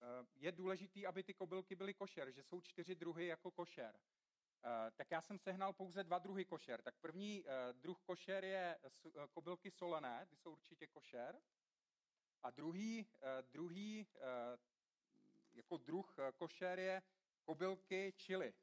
uh, 0.00 0.26
je 0.34 0.52
důležitý, 0.52 1.06
aby 1.06 1.22
ty 1.22 1.34
kobylky 1.34 1.74
byly 1.74 1.94
košer, 1.94 2.30
že 2.30 2.42
jsou 2.42 2.60
čtyři 2.60 2.94
druhy 2.94 3.26
jako 3.26 3.50
košer. 3.50 4.00
Tak 4.96 5.10
já 5.10 5.20
jsem 5.20 5.38
sehnal 5.38 5.72
pouze 5.72 6.04
dva 6.04 6.18
druhy 6.18 6.44
košer. 6.44 6.82
Tak 6.82 6.94
první 7.00 7.44
uh, 7.44 7.50
druh 7.72 8.00
košer 8.00 8.44
je 8.44 8.78
kobylky 9.30 9.70
solené, 9.70 10.26
ty 10.26 10.36
jsou 10.36 10.52
určitě 10.52 10.86
košer. 10.86 11.40
A 12.42 12.50
druhý, 12.50 13.06
eh, 13.20 13.42
druhý 13.42 14.06
eh, 14.14 14.58
jako 15.52 15.76
druh 15.76 16.18
eh, 16.18 16.32
košer 16.32 16.78
je 16.78 17.02
kobylky 17.44 18.12
čili. 18.16 18.54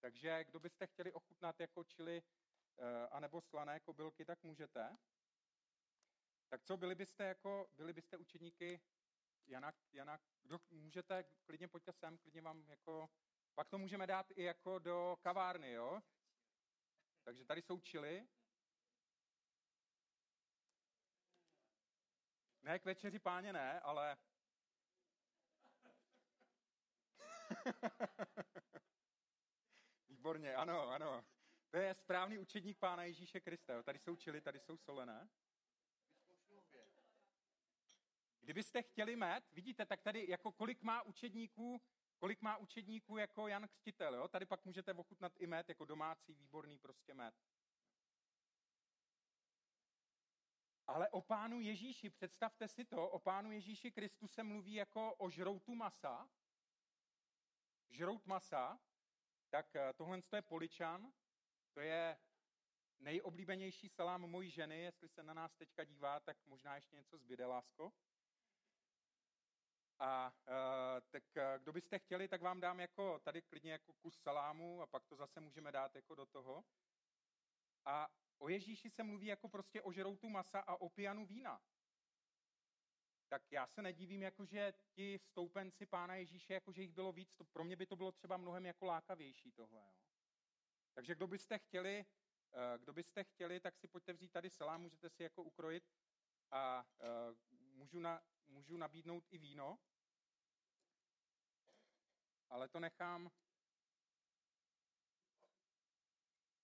Takže 0.00 0.44
kdo 0.44 0.60
byste 0.60 0.86
chtěli 0.86 1.12
ochutnat 1.12 1.60
jako 1.60 1.84
čili 1.84 2.22
anebo 3.10 3.40
slané 3.40 3.80
kobylky, 3.80 4.24
tak 4.24 4.42
můžete. 4.42 4.96
Tak 6.48 6.62
co, 6.62 6.76
byli 6.76 6.94
byste 6.94 7.24
jako, 7.24 7.68
byli 7.76 7.92
byste 7.92 8.16
učeníky 8.16 8.80
Jana, 9.46 9.72
Jana, 9.92 10.20
kdo 10.42 10.60
můžete, 10.70 11.24
klidně 11.44 11.68
pojďte 11.68 11.92
sem, 11.92 12.18
klidně 12.18 12.42
vám 12.42 12.64
jako, 12.68 13.10
pak 13.54 13.68
to 13.68 13.78
můžeme 13.78 14.06
dát 14.06 14.26
i 14.34 14.42
jako 14.42 14.78
do 14.78 15.16
kavárny, 15.20 15.72
jo? 15.72 16.02
Takže 17.24 17.44
tady 17.44 17.62
jsou 17.62 17.80
čili, 17.80 18.28
Ne, 22.68 22.78
k 22.78 22.84
večeři 22.84 23.18
páně 23.18 23.52
ne, 23.52 23.80
ale... 23.80 24.16
Výborně, 30.08 30.54
ano, 30.54 30.88
ano. 30.88 31.24
To 31.70 31.76
je 31.76 31.94
správný 31.94 32.38
učedník 32.38 32.78
Pána 32.78 33.04
Ježíše 33.04 33.40
Krista. 33.40 33.82
Tady 33.82 33.98
jsou 33.98 34.16
čili, 34.16 34.40
tady 34.40 34.60
jsou 34.60 34.76
solené. 34.76 35.28
Kdybyste 38.40 38.82
chtěli 38.82 39.16
met, 39.16 39.44
vidíte, 39.52 39.86
tak 39.86 40.02
tady 40.02 40.26
jako 40.28 40.52
kolik 40.52 40.82
má 40.82 41.02
učedníků, 41.02 41.82
kolik 42.18 42.42
má 42.42 42.56
učedníků 42.56 43.16
jako 43.16 43.48
Jan 43.48 43.68
Křtitel, 43.68 44.14
jo? 44.14 44.28
Tady 44.28 44.46
pak 44.46 44.64
můžete 44.64 44.94
ochutnat 44.94 45.32
i 45.36 45.46
met, 45.46 45.68
jako 45.68 45.84
domácí, 45.84 46.34
výborný 46.34 46.78
prostě 46.78 47.14
met. 47.14 47.34
Ale 50.88 51.08
o 51.08 51.20
pánu 51.20 51.60
Ježíši, 51.60 52.10
představte 52.10 52.68
si 52.68 52.84
to, 52.84 53.08
o 53.08 53.18
pánu 53.18 53.52
Ježíši 53.52 53.90
Kristu 53.90 54.28
se 54.28 54.42
mluví 54.42 54.74
jako 54.74 55.14
o 55.14 55.30
žroutu 55.30 55.74
masa. 55.74 56.30
Žrout 57.90 58.26
masa, 58.26 58.80
tak 59.50 59.76
eh, 59.76 59.92
tohle 59.92 60.22
je 60.36 60.42
poličan, 60.42 61.12
to 61.74 61.80
je 61.80 62.18
nejoblíbenější 62.98 63.88
salám 63.88 64.20
mojí 64.20 64.50
ženy, 64.50 64.82
jestli 64.82 65.08
se 65.08 65.22
na 65.22 65.34
nás 65.34 65.54
teďka 65.54 65.84
dívá, 65.84 66.20
tak 66.20 66.36
možná 66.46 66.74
ještě 66.74 66.96
něco 66.96 67.18
zbyde, 67.18 67.46
lásko. 67.46 67.92
A 70.00 70.32
uh, 70.48 71.00
tak 71.10 71.22
uh, 71.36 71.62
kdo 71.62 71.72
byste 71.72 71.98
chtěli, 71.98 72.28
tak 72.28 72.42
vám 72.42 72.60
dám 72.60 72.80
jako 72.80 73.18
tady 73.18 73.42
klidně 73.42 73.72
jako 73.72 73.92
kus 73.92 74.20
salámu 74.20 74.82
a 74.82 74.86
pak 74.86 75.04
to 75.06 75.16
zase 75.16 75.40
můžeme 75.40 75.72
dát 75.72 75.94
jako 75.94 76.14
do 76.14 76.26
toho. 76.26 76.64
A 77.84 78.08
O 78.38 78.48
Ježíši 78.48 78.90
se 78.90 79.02
mluví 79.02 79.26
jako 79.26 79.48
prostě 79.48 79.82
o 79.82 79.92
žroutu 79.92 80.28
masa 80.28 80.60
a 80.60 80.74
o 80.74 80.88
pijanu 80.88 81.26
vína. 81.26 81.62
Tak 83.28 83.52
já 83.52 83.66
se 83.66 83.82
nedivím, 83.82 84.22
jakože 84.22 84.74
ti 84.92 85.18
stoupenci 85.18 85.86
pána 85.86 86.14
Ježíše, 86.14 86.54
jakože 86.54 86.82
jich 86.82 86.92
bylo 86.92 87.12
víc, 87.12 87.34
to, 87.34 87.44
pro 87.44 87.64
mě 87.64 87.76
by 87.76 87.86
to 87.86 87.96
bylo 87.96 88.12
třeba 88.12 88.36
mnohem 88.36 88.66
jako 88.66 88.84
lákavější 88.86 89.52
tohle. 89.52 89.80
Jo. 89.80 89.94
Takže 90.94 91.14
kdo 91.14 91.26
byste 91.26 91.58
chtěli, 91.58 92.06
eh, 92.52 92.78
kdo 92.78 92.92
byste 92.92 93.24
chtěli, 93.24 93.60
tak 93.60 93.76
si 93.76 93.88
pojďte 93.88 94.12
vzít 94.12 94.32
tady 94.32 94.50
salám, 94.50 94.82
můžete 94.82 95.10
si 95.10 95.22
jako 95.22 95.42
ukrojit 95.42 95.84
a 96.50 96.86
eh, 97.00 97.06
můžu, 97.50 97.98
na, 97.98 98.22
můžu 98.46 98.76
nabídnout 98.76 99.24
i 99.30 99.38
víno, 99.38 99.78
ale 102.48 102.68
to 102.68 102.80
nechám 102.80 103.30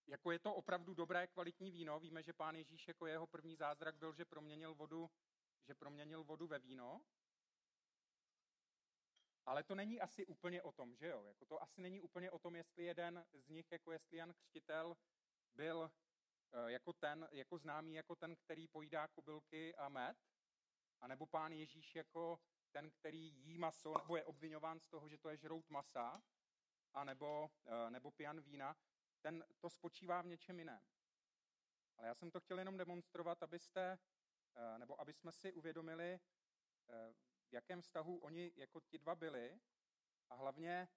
jako 0.07 0.33
je 0.33 0.39
to 0.39 0.55
opravdu 0.55 0.95
dobré, 0.95 1.27
kvalitní 1.27 1.71
víno. 1.71 2.01
Víme, 2.01 2.23
že 2.23 2.33
pán 2.33 2.57
Ježíš 2.57 2.89
jako 2.89 3.07
jeho 3.07 3.27
první 3.27 3.57
zázrak 3.57 3.97
byl, 3.97 4.15
že 4.15 4.25
proměnil 4.25 4.75
vodu, 4.75 5.11
že 5.67 5.75
proměnil 5.75 6.25
vodu 6.25 6.47
ve 6.47 6.59
víno. 6.59 7.01
Ale 9.47 9.63
to 9.63 9.75
není 9.75 10.01
asi 10.01 10.27
úplně 10.27 10.63
o 10.63 10.73
tom, 10.73 10.97
že 10.97 11.09
jo? 11.09 11.25
Jako 11.25 11.45
to 11.45 11.63
asi 11.63 11.81
není 11.81 12.01
úplně 12.01 12.31
o 12.31 12.39
tom, 12.39 12.57
jestli 12.57 12.85
jeden 12.85 13.25
z 13.33 13.49
nich, 13.49 13.73
jako 13.73 13.93
jestli 13.93 14.17
Jan 14.17 14.35
Křtitel, 14.35 14.97
byl 15.55 15.91
eh, 16.53 16.73
jako 16.73 16.93
ten, 16.93 17.29
jako 17.33 17.59
známý 17.59 17.95
jako 17.95 18.17
ten, 18.17 18.37
který 18.37 18.69
pojídá 18.69 19.09
kobylky 19.09 19.75
a 19.75 19.89
med, 19.89 20.17
anebo 21.01 21.27
pán 21.27 21.53
Ježíš 21.53 21.95
jako 21.95 22.39
ten, 22.71 22.91
který 22.91 23.19
jí 23.19 23.59
maso, 23.59 23.95
nebo 23.99 24.17
je 24.17 24.25
obvinován 24.25 24.81
z 24.81 24.89
toho, 24.89 25.09
že 25.09 25.19
to 25.19 25.29
je 25.29 25.37
žrout 25.37 25.71
masa, 25.71 26.23
anebo, 26.93 27.51
eh, 27.67 27.91
nebo 27.91 28.11
pijan 28.11 28.41
vína 28.41 28.77
ten, 29.25 29.45
to 29.61 29.71
spočívá 29.71 30.23
v 30.23 30.27
něčem 30.27 30.59
jiném. 30.59 30.83
Ale 31.97 32.09
já 32.09 32.15
jsem 32.15 32.31
to 32.31 32.41
chtěl 32.41 32.59
jenom 32.59 32.77
demonstrovat, 32.77 33.43
abyste, 33.43 33.99
eh, 34.55 34.79
nebo 34.79 35.01
aby 35.01 35.13
jsme 35.13 35.33
si 35.33 35.53
uvědomili, 35.53 36.21
eh, 36.89 37.15
v 37.49 37.53
jakém 37.53 37.83
vztahu 37.83 38.19
oni 38.19 38.53
jako 38.57 38.81
ti 38.81 38.99
dva 38.99 39.15
byli 39.15 39.61
a 40.31 40.35
hlavně 40.35 40.89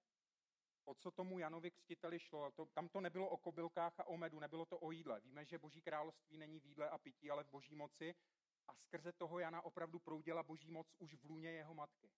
o 0.84 0.94
co 0.94 1.10
tomu 1.10 1.38
Janovi 1.38 1.70
křtiteli 1.70 2.18
šlo. 2.18 2.50
To, 2.50 2.66
tam 2.66 2.88
to 2.88 3.00
nebylo 3.00 3.28
o 3.28 3.36
kobylkách 3.36 4.00
a 4.00 4.04
o 4.04 4.16
medu, 4.16 4.40
nebylo 4.40 4.66
to 4.66 4.78
o 4.78 4.90
jídle. 4.90 5.20
Víme, 5.20 5.44
že 5.44 5.58
boží 5.58 5.82
království 5.82 6.38
není 6.38 6.60
v 6.60 6.66
jídle 6.66 6.90
a 6.90 6.98
pití, 6.98 7.30
ale 7.30 7.44
v 7.44 7.50
boží 7.50 7.74
moci 7.74 8.14
a 8.66 8.74
skrze 8.74 9.12
toho 9.12 9.38
Jana 9.38 9.62
opravdu 9.62 9.98
proudila 9.98 10.42
boží 10.42 10.70
moc 10.70 10.94
už 10.98 11.14
v 11.14 11.24
lůně 11.24 11.50
jeho 11.50 11.74
matky. 11.74 12.10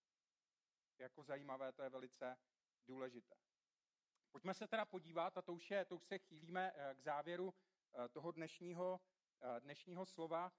Jako 0.99 1.23
zajímavé, 1.23 1.73
to 1.73 1.83
je 1.83 1.89
velice 1.89 2.37
důležité. 2.87 3.50
Pojďme 4.33 4.55
se 4.55 4.69
teda 4.69 4.85
podívat, 4.85 5.39
a 5.39 5.43
to 5.43 5.53
už, 5.55 5.71
je, 5.71 5.85
to 5.85 5.97
už 5.97 6.05
se 6.05 6.19
chýlíme 6.19 6.73
eh, 6.75 6.95
k 6.95 7.01
závěru 7.01 7.55
eh, 7.55 8.09
toho 8.09 8.31
dnešního, 8.31 9.01
eh, 9.41 9.61
dnešního 9.61 10.07
slova, 10.07 10.53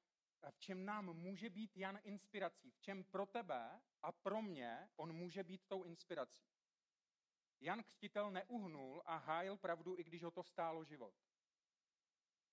v 0.50 0.60
čem 0.60 0.86
nám 0.86 1.06
může 1.06 1.50
být 1.50 1.78
Jan 1.78 2.00
inspirací, 2.04 2.72
v 2.72 2.80
čem 2.80 3.04
pro 3.04 3.26
tebe 3.26 3.82
a 4.02 4.12
pro 4.12 4.42
mě 4.42 4.90
on 4.96 5.14
může 5.14 5.44
být 5.44 5.62
tou 5.68 5.84
inspirací. 5.84 6.46
Jan 7.60 7.84
Křtitel 7.84 8.32
neuhnul 8.32 9.04
a 9.06 9.18
hájil 9.18 9.58
pravdu, 9.58 10.00
i 10.00 10.04
když 10.04 10.24
ho 10.24 10.32
to 10.32 10.44
stálo 10.44 10.84
život. 10.84 11.16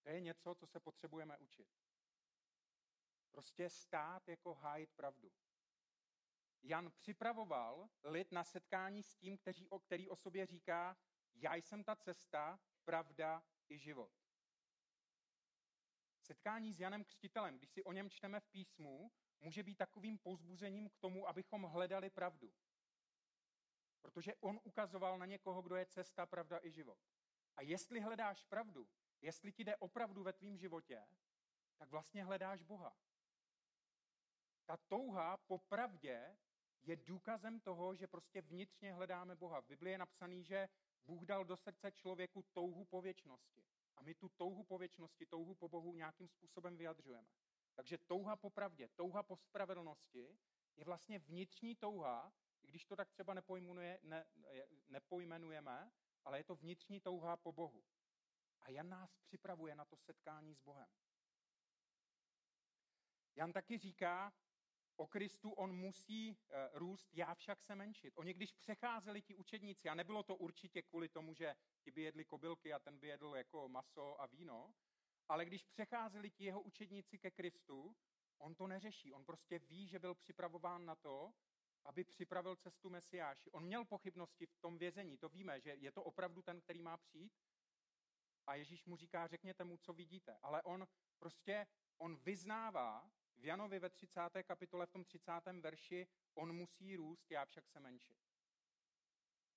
To 0.03 0.09
je 0.09 0.21
něco, 0.21 0.55
co 0.55 0.67
se 0.67 0.81
potřebujeme 0.81 1.39
učit. 1.39 1.69
Prostě 3.31 3.71
stát 3.71 4.29
jako 4.29 4.55
hájit 4.55 4.93
pravdu. 4.93 5.33
Jan 6.63 6.91
připravoval 6.91 7.89
lid 8.05 8.33
na 8.33 8.45
setkání 8.45 9.03
s 9.03 9.15
tím, 9.15 9.39
který, 9.39 9.67
který 9.81 10.09
o 10.09 10.17
sobě 10.17 10.47
říká, 10.47 10.97
já 11.35 11.55
jsem 11.55 11.85
ta 11.85 11.97
cesta, 11.97 12.61
pravda 12.85 13.43
i 13.69 13.79
život. 13.79 14.13
Setkání 16.21 16.73
s 16.73 16.81
Janem 16.81 17.05
Křtitelem, 17.05 17.59
když 17.59 17.71
si 17.71 17.85
o 17.85 17.93
něm 17.93 18.11
čteme 18.11 18.41
v 18.41 18.49
písmu, 18.49 19.13
může 19.41 19.63
být 19.63 19.75
takovým 19.75 20.19
pozbuzením 20.19 20.89
k 20.89 20.97
tomu, 20.97 21.29
abychom 21.29 21.63
hledali 21.63 22.11
pravdu. 22.11 22.55
Protože 24.03 24.35
on 24.35 24.61
ukazoval 24.65 25.19
na 25.19 25.27
někoho, 25.27 25.63
kdo 25.63 25.77
je 25.77 25.87
cesta, 25.87 26.27
pravda 26.27 26.61
i 26.63 26.71
život. 26.71 26.99
A 27.57 27.63
jestli 27.63 28.01
hledáš 28.01 28.45
pravdu, 28.45 28.89
jestli 29.21 29.53
ti 29.53 29.65
jde 29.65 29.77
opravdu 29.77 30.23
ve 30.23 30.33
tvém 30.33 30.57
životě, 30.57 31.09
tak 31.77 31.91
vlastně 31.91 32.25
hledáš 32.25 32.63
Boha. 32.63 32.97
Ta 34.67 34.77
touha 34.77 35.37
po 35.37 35.59
pravdě 35.59 36.39
je 36.89 36.97
důkazem 36.97 37.61
toho, 37.61 37.95
že 37.95 38.07
prostě 38.07 38.43
vnitřně 38.43 38.93
hledáme 38.93 39.37
Boha. 39.37 39.61
V 39.61 39.67
Biblii 39.67 39.93
je 39.93 39.99
napsaný, 39.99 40.45
že 40.45 40.69
Bůh 41.05 41.23
dal 41.23 41.45
do 41.45 41.57
srdce 41.57 41.93
člověku 41.93 42.43
touhu 42.53 42.85
po 42.85 43.03
věčnosti. 43.03 43.65
A 43.97 44.03
my 44.03 44.15
tu 44.15 44.29
touhu 44.29 44.65
po 44.65 44.79
věčnosti, 44.79 45.27
touhu 45.27 45.55
po 45.55 45.69
Bohu 45.69 45.95
nějakým 45.95 46.29
způsobem 46.29 46.77
vyjadřujeme. 46.77 47.29
Takže 47.75 47.99
touha 47.99 48.37
po 48.37 48.51
pravdě, 48.51 48.89
touha 48.89 49.23
po 49.23 49.37
spravedlnosti 49.37 50.39
je 50.77 50.85
vlastně 50.85 51.19
vnitřní 51.19 51.77
touha, 51.77 52.33
i 52.63 52.69
když 52.69 52.85
to 52.85 52.97
tak 52.97 53.11
třeba 53.11 53.35
nepojmenuje, 53.35 54.01
ne, 54.03 54.27
nepojmenujeme, 54.89 55.93
ale 56.25 56.39
je 56.39 56.45
to 56.45 56.55
vnitřní 56.55 57.01
touha 57.01 57.37
po 57.37 57.53
Bohu. 57.53 57.85
A 58.61 58.71
Jan 58.71 58.89
nás 58.89 59.17
připravuje 59.17 59.75
na 59.75 59.85
to 59.85 59.97
setkání 59.97 60.55
s 60.55 60.61
Bohem. 60.61 60.89
Jan 63.35 63.53
taky 63.53 63.79
říká, 63.79 64.33
o 64.99 65.07
Kristu 65.07 65.51
on 65.51 65.73
musí 65.73 66.39
eh, 66.51 66.69
růst, 66.73 67.11
já 67.15 67.35
však 67.35 67.63
se 67.63 67.75
menšit. 67.75 68.15
Oni 68.17 68.35
když 68.35 68.53
přecházeli 68.53 69.23
ti 69.23 69.35
učedníci, 69.35 69.89
a 69.89 69.95
nebylo 69.95 70.23
to 70.23 70.37
určitě 70.37 70.83
kvůli 70.83 71.09
tomu, 71.09 71.35
že 71.35 71.57
ti 71.81 71.91
by 71.91 72.03
jedli 72.03 72.25
kobylky 72.25 72.73
a 72.73 72.79
ten 72.79 72.99
by 72.99 73.09
jedl 73.09 73.37
jako 73.37 73.69
maso 73.69 74.21
a 74.21 74.27
víno, 74.27 74.75
ale 75.29 75.45
když 75.45 75.65
přecházeli 75.65 76.31
ti 76.31 76.45
jeho 76.45 76.61
učedníci 76.61 77.19
ke 77.19 77.31
Kristu, 77.31 77.97
on 78.39 78.55
to 78.55 78.67
neřeší. 78.67 79.13
On 79.13 79.25
prostě 79.25 79.59
ví, 79.59 79.89
že 79.89 79.99
byl 79.99 80.15
připravován 80.15 80.85
na 80.85 80.95
to, 80.95 81.33
aby 81.85 82.05
připravil 82.05 82.57
cestu 82.57 82.91
Mesiáši. 82.91 83.51
On 83.51 83.65
měl 83.65 83.85
pochybnosti 83.85 84.47
v 84.47 84.59
tom 84.59 84.79
vězení, 84.79 85.19
to 85.19 85.29
víme, 85.29 85.61
že 85.61 85.71
je 85.71 85.93
to 85.93 86.03
opravdu 86.03 86.43
ten, 86.43 86.61
který 86.61 86.83
má 86.83 86.97
přijít. 86.97 87.33
A 88.47 88.55
Ježíš 88.55 88.85
mu 88.85 88.97
říká, 88.97 89.27
řekněte 89.27 89.65
mu, 89.65 89.77
co 89.77 89.93
vidíte. 89.93 90.39
Ale 90.43 90.63
on 90.63 90.87
prostě, 91.19 91.67
on 91.99 92.17
vyznává 92.17 93.11
v 93.39 93.45
Janovi 93.45 93.79
ve 93.79 93.91
30. 93.91 94.21
kapitole, 94.43 94.87
v 94.87 94.91
tom 94.91 95.05
30. 95.05 95.33
verši, 95.61 96.07
on 96.35 96.53
musí 96.53 96.97
růst, 96.97 97.31
já 97.31 97.45
však 97.45 97.69
se 97.69 97.81
menšit. 97.81 98.19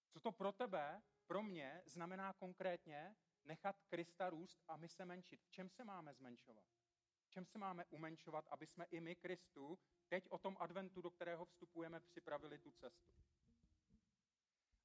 Co 0.09 0.19
to 0.19 0.31
pro 0.31 0.51
tebe, 0.51 1.01
pro 1.27 1.43
mě, 1.43 1.81
znamená 1.85 2.33
konkrétně 2.33 3.15
nechat 3.43 3.75
Krista 3.87 4.29
růst 4.29 4.63
a 4.67 4.77
my 4.77 4.89
se 4.89 5.05
menšit? 5.05 5.41
V 5.43 5.49
čem 5.49 5.69
se 5.69 5.83
máme 5.83 6.13
zmenšovat? 6.13 6.65
V 7.25 7.29
čem 7.29 7.45
se 7.45 7.57
máme 7.57 7.85
umenšovat, 7.85 8.47
aby 8.49 8.67
jsme 8.67 8.85
i 8.85 8.99
my 8.99 9.15
Kristu 9.15 9.79
teď 10.07 10.27
o 10.29 10.37
tom 10.37 10.57
adventu, 10.59 11.01
do 11.01 11.11
kterého 11.11 11.45
vstupujeme, 11.45 11.99
připravili 11.99 12.57
tu 12.57 12.71
cestu? 12.71 13.15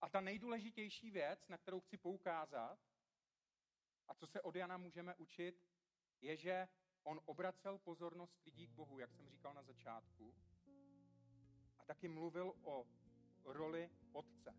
A 0.01 0.09
ta 0.09 0.21
nejdůležitější 0.21 1.11
věc, 1.11 1.49
na 1.49 1.59
kterou 1.59 1.81
chci 1.81 1.97
poukázat, 1.97 2.79
a 4.09 4.15
co 4.15 4.27
se 4.27 4.43
od 4.43 4.57
Jana 4.57 4.77
můžeme 4.77 5.15
učit, 5.15 5.63
je, 6.21 6.37
že 6.37 6.69
on 7.07 7.21
obracel 7.25 7.79
pozornost 7.79 8.45
lidí 8.45 8.67
k 8.67 8.73
Bohu, 8.73 8.99
jak 8.99 9.13
jsem 9.13 9.29
říkal 9.29 9.55
na 9.55 9.63
začátku, 9.63 10.35
a 11.79 11.85
taky 11.85 12.09
mluvil 12.09 12.55
o 12.63 12.87
roli 13.45 13.91
otce. 14.13 14.55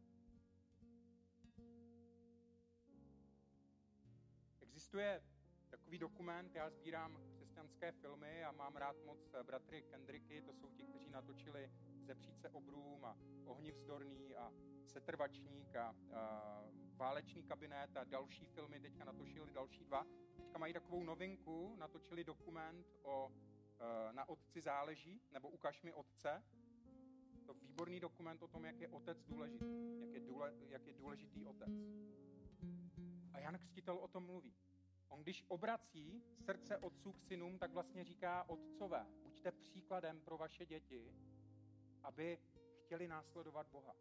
Existuje 4.62 5.24
takový 5.70 5.98
dokument, 5.98 6.56
já 6.56 6.70
sbírám 6.70 7.22
křesťanské 7.32 7.92
filmy 7.92 8.44
a 8.44 8.52
mám 8.52 8.76
rád 8.76 8.96
moc 9.06 9.36
bratry 9.44 9.82
Kendricky, 9.82 10.42
to 10.42 10.54
jsou 10.54 10.70
ti, 10.70 10.84
kteří 10.84 11.10
natočili 11.10 11.72
Zepříce 12.02 12.50
obrům 12.50 13.06
a 13.06 13.18
Ohni 13.46 13.72
vzdorný 13.72 14.36
a 14.36 14.52
Setrvačník 14.86 15.76
a, 15.76 15.96
a 16.14 16.64
Válečný 16.98 17.44
kabinet 17.44 17.98
a 17.98 18.04
další 18.04 18.46
filmy, 18.46 18.80
teďka 18.80 19.06
natočili 19.06 19.54
další 19.54 19.84
dva. 19.84 20.06
Teďka 20.36 20.58
mají 20.58 20.74
takovou 20.74 21.04
novinku, 21.04 21.76
natočili 21.76 22.24
dokument 22.24 22.88
o 23.04 23.32
e, 23.80 24.14
Na 24.14 24.30
otci 24.30 24.62
záleží, 24.62 25.22
nebo 25.32 25.50
Ukaž 25.50 25.82
mi 25.82 25.94
otce. 25.94 26.44
To 27.46 27.54
výborný 27.54 28.00
dokument 28.00 28.44
o 28.44 28.48
tom, 28.48 28.66
jak 28.66 28.80
je 28.80 28.88
otec 28.88 29.24
důležitý, 29.24 30.00
jak 30.02 30.14
je, 30.14 30.20
důle, 30.20 30.54
jak 30.70 30.88
je 30.88 30.94
důležitý 30.94 31.46
otec. 31.46 31.74
A 33.34 33.40
Jan 33.40 33.58
Křtitel 33.58 33.98
o 33.98 34.08
tom 34.08 34.26
mluví. 34.26 34.56
On 35.10 35.22
když 35.22 35.44
obrací 35.48 36.24
srdce 36.46 36.78
otců 36.78 37.14
k 37.14 37.22
synům, 37.22 37.60
tak 37.60 37.72
vlastně 37.72 38.04
říká 38.04 38.50
otcové, 38.50 39.08
buďte 39.24 39.52
příkladem 39.52 40.22
pro 40.22 40.38
vaše 40.38 40.66
děti, 40.66 41.14
aby 42.04 42.40
chtěli 42.84 43.08
následovat 43.08 43.68
Boha. 43.68 43.96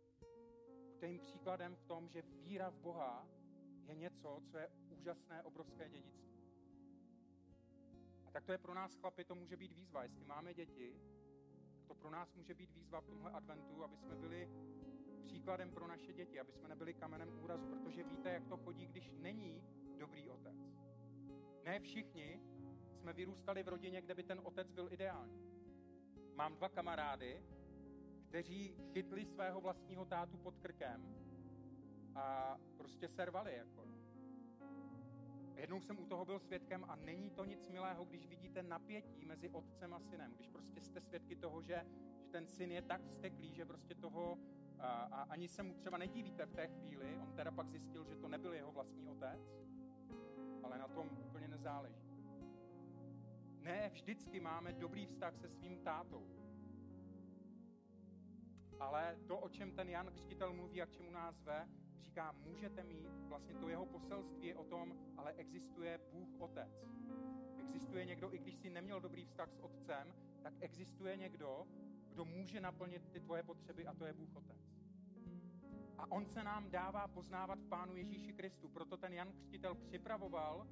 Jim 1.02 1.18
příkladem 1.18 1.76
v 1.76 1.82
tom, 1.82 2.08
že 2.08 2.22
víra 2.22 2.70
v 2.70 2.78
Boha 2.78 3.26
je 3.86 3.94
něco, 3.94 4.42
co 4.50 4.58
je 4.58 4.68
úžasné, 4.90 5.42
obrovské 5.42 5.88
dědictví. 5.88 6.26
A 8.26 8.30
tak 8.30 8.44
to 8.44 8.52
je 8.52 8.58
pro 8.58 8.74
nás, 8.74 8.94
chlapi, 8.94 9.24
to 9.24 9.34
může 9.34 9.56
být 9.56 9.72
výzva. 9.72 10.02
Jestli 10.02 10.24
máme 10.24 10.54
děti, 10.54 11.00
to 11.86 11.94
pro 11.94 12.10
nás 12.10 12.34
může 12.34 12.54
být 12.54 12.72
výzva 12.72 13.00
v 13.00 13.06
tomhle 13.06 13.30
adventu, 13.30 13.84
aby 13.84 13.96
jsme 13.96 14.16
byli 14.16 14.48
příkladem 15.24 15.70
pro 15.70 15.86
naše 15.86 16.12
děti, 16.12 16.40
aby 16.40 16.52
jsme 16.52 16.68
nebyli 16.68 16.94
kamenem 16.94 17.42
úrazu, 17.42 17.66
protože 17.66 18.04
víte, 18.04 18.30
jak 18.30 18.46
to 18.46 18.56
chodí, 18.56 18.86
když 18.86 19.10
není 19.10 19.62
dobrý 19.98 20.30
otec. 20.30 20.56
Ne 21.64 21.80
všichni 21.80 22.40
jsme 22.90 23.12
vyrůstali 23.12 23.62
v 23.62 23.68
rodině, 23.68 24.00
kde 24.00 24.14
by 24.14 24.22
ten 24.22 24.40
otec 24.44 24.70
byl 24.70 24.92
ideální. 24.92 25.46
Mám 26.34 26.54
dva 26.54 26.68
kamarády, 26.68 27.42
kteří 28.28 28.74
chytli 28.92 29.24
svého 29.24 29.60
vlastního 29.60 30.04
tátu 30.04 30.38
pod 30.38 30.58
krkem 30.58 31.26
a 32.14 32.56
prostě 32.76 33.08
servali. 33.08 33.56
Jako. 33.56 33.84
No. 33.84 33.96
Jednou 35.56 35.80
jsem 35.80 35.98
u 35.98 36.06
toho 36.06 36.24
byl 36.24 36.38
svědkem 36.38 36.84
a 36.88 36.96
není 36.96 37.30
to 37.30 37.44
nic 37.44 37.68
milého, 37.68 38.04
když 38.04 38.26
vidíte 38.26 38.62
napětí 38.62 39.24
mezi 39.24 39.50
otcem 39.50 39.94
a 39.94 40.00
synem. 40.00 40.32
Když 40.34 40.48
prostě 40.48 40.80
jste 40.80 41.00
svědky 41.00 41.36
toho, 41.36 41.62
že, 41.62 41.86
že 42.20 42.28
ten 42.28 42.46
syn 42.46 42.72
je 42.72 42.82
tak 42.82 43.06
vzteklý, 43.06 43.54
že 43.54 43.64
prostě 43.64 43.94
toho 43.94 44.38
a, 44.78 44.88
a 44.88 45.22
ani 45.22 45.48
se 45.48 45.62
mu 45.62 45.74
třeba 45.74 45.98
nedívíte 45.98 46.46
v 46.46 46.52
té 46.52 46.66
chvíli. 46.66 47.18
On 47.22 47.32
teda 47.32 47.50
pak 47.50 47.68
zjistil, 47.68 48.04
že 48.04 48.16
to 48.16 48.28
nebyl 48.28 48.52
jeho 48.54 48.72
vlastní 48.72 49.08
otec, 49.08 49.40
ale 50.62 50.78
na 50.78 50.88
tom 50.88 51.10
úplně 51.18 51.48
nezáleží. 51.48 52.06
Ne, 53.60 53.90
vždycky 53.92 54.40
máme 54.40 54.72
dobrý 54.72 55.06
vztah 55.06 55.36
se 55.36 55.48
svým 55.48 55.78
tátou. 55.78 56.45
Ale 58.80 59.16
to, 59.26 59.38
o 59.38 59.48
čem 59.48 59.72
ten 59.72 59.88
Jan 59.88 60.10
Křtitel 60.12 60.52
mluví 60.52 60.82
a 60.82 60.86
k 60.86 60.92
čemu 60.92 61.10
nás 61.10 61.42
ve, 61.42 61.68
říká, 62.16 62.32
můžete 62.32 62.84
mít, 62.84 63.08
vlastně 63.28 63.54
to 63.54 63.68
jeho 63.68 63.86
poselství 63.86 64.46
je 64.46 64.54
o 64.54 64.64
tom, 64.64 64.94
ale 65.16 65.32
existuje 65.32 66.00
Bůh 66.12 66.28
Otec. 66.38 66.86
Existuje 67.58 68.04
někdo, 68.04 68.34
i 68.34 68.38
když 68.38 68.56
jsi 68.56 68.70
neměl 68.70 69.00
dobrý 69.00 69.24
vztah 69.24 69.52
s 69.52 69.58
Otcem, 69.58 70.14
tak 70.42 70.54
existuje 70.60 71.16
někdo, 71.16 71.66
kdo 72.08 72.24
může 72.24 72.60
naplnit 72.60 73.08
ty 73.12 73.20
tvoje 73.20 73.42
potřeby 73.42 73.86
a 73.86 73.94
to 73.94 74.06
je 74.06 74.12
Bůh 74.12 74.36
Otec. 74.36 74.76
A 75.98 76.10
on 76.10 76.26
se 76.26 76.42
nám 76.42 76.70
dává 76.70 77.08
poznávat 77.08 77.58
v 77.58 77.68
Pánu 77.68 77.96
Ježíši 77.96 78.32
Kristu. 78.32 78.68
Proto 78.68 78.96
ten 78.96 79.12
Jan 79.12 79.32
Křtitel 79.32 79.74
připravoval 79.74 80.66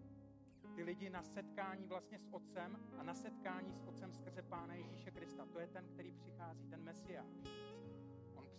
ty 0.75 0.83
lidi 0.83 1.11
na 1.11 1.23
setkání 1.23 1.87
vlastně 1.87 2.19
s 2.19 2.29
Otcem 2.31 2.79
a 2.99 3.03
na 3.03 3.15
setkání 3.15 3.73
s 3.73 3.83
Otcem 3.83 4.13
skrze 4.13 4.43
Pána 4.43 4.75
Ježíše 4.75 5.11
Krista. 5.11 5.47
To 5.47 5.59
je 5.59 5.67
ten, 5.67 5.89
který 5.89 6.13
přichází, 6.13 6.69
ten 6.69 6.83
Mesiáš. 6.83 7.45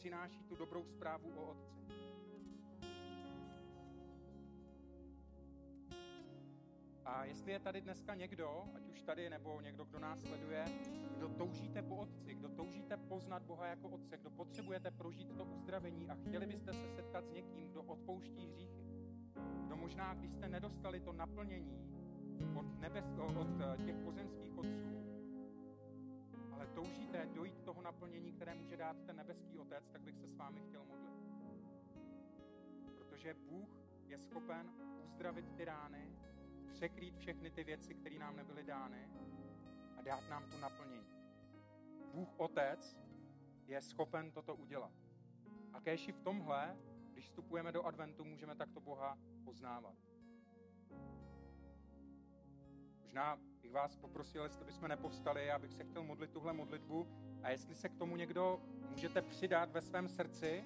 Přináší 0.05 0.43
tu 0.43 0.55
dobrou 0.55 0.85
zprávu 0.85 1.29
o 1.35 1.51
Otci. 1.51 1.81
A 7.05 7.25
jestli 7.25 7.51
je 7.51 7.59
tady 7.59 7.81
dneska 7.81 8.15
někdo, 8.15 8.65
ať 8.75 8.87
už 8.87 9.01
tady 9.01 9.29
nebo 9.29 9.61
někdo, 9.61 9.85
kdo 9.85 9.99
nás 9.99 10.21
sleduje, 10.21 10.65
kdo 11.17 11.29
toužíte 11.29 11.81
po 11.81 11.95
Otci, 11.95 12.33
kdo 12.33 12.49
toužíte 12.49 12.97
poznat 12.97 13.43
Boha 13.43 13.67
jako 13.67 13.89
Otce, 13.89 14.17
kdo 14.17 14.29
potřebujete 14.29 14.91
prožít 14.91 15.37
to 15.37 15.45
uzdravení 15.45 16.09
a 16.09 16.15
chtěli 16.15 16.45
byste 16.45 16.73
se 16.73 16.89
setkat 16.95 17.25
s 17.25 17.31
někým, 17.31 17.69
kdo 17.69 17.83
odpouští 17.83 18.47
hříchy, 18.47 18.95
kdo 19.65 19.75
možná, 19.75 20.13
když 20.13 20.31
jste 20.31 20.49
nedostali 20.49 20.99
to 20.99 21.13
naplnění 21.13 21.85
od, 22.55 22.79
nebes, 22.79 23.05
od 23.17 23.47
eh, 23.61 23.83
těch 23.83 23.97
pozemských 23.97 24.57
otců, 24.57 25.04
ale 26.55 26.67
toužíte 26.67 27.25
dojít 27.25 27.63
toho 27.63 27.81
naplnění, 27.81 28.31
které 28.31 28.55
může 28.55 28.77
dát 28.77 28.97
ten 29.05 29.15
nebeský 29.15 29.59
Otec, 29.59 29.89
tak 29.89 30.01
bych 30.01 30.17
se 30.17 30.27
s 30.27 30.35
vámi 30.35 30.61
chtěl 30.61 30.85
modlit. 30.85 31.13
Protože 32.95 33.33
Bůh 33.33 33.69
je 34.05 34.19
schopen 34.19 34.71
uzdravit 35.03 35.55
ty 35.55 35.65
rány, 35.65 36.11
překrýt 36.67 37.17
všechny 37.17 37.51
ty 37.51 37.63
věci, 37.63 37.93
které 37.93 38.19
nám 38.19 38.35
nebyly 38.35 38.63
dány 38.63 39.09
a 39.97 40.01
dát 40.01 40.29
nám 40.29 40.49
to 40.49 40.57
naplnění. 40.57 41.15
Bůh 42.13 42.29
Otec 42.37 42.97
je 43.65 43.81
schopen 43.81 44.31
toto 44.31 44.55
udělat. 44.55 44.91
A 45.73 45.81
kéž 45.81 46.09
v 46.09 46.19
tomhle, 46.19 46.77
když 47.11 47.25
vstupujeme 47.25 47.71
do 47.71 47.83
adventu, 47.83 48.23
můžeme 48.23 48.55
takto 48.55 48.79
Boha 48.79 49.17
poznávat. 49.43 49.95
Možná 53.15 53.39
bych 53.61 53.71
vás 53.71 53.95
poprosil, 53.95 54.43
jestli 54.43 54.65
bychom 54.65 54.87
nepovstali, 54.87 55.51
abych 55.51 55.73
se 55.73 55.83
chtěl 55.83 56.03
modlit 56.03 56.31
tuhle 56.31 56.53
modlitbu 56.53 57.07
a 57.43 57.49
jestli 57.49 57.75
se 57.75 57.89
k 57.89 57.95
tomu 57.95 58.15
někdo 58.15 58.61
můžete 58.89 59.21
přidat 59.21 59.71
ve 59.71 59.81
svém 59.81 60.09
srdci, 60.09 60.63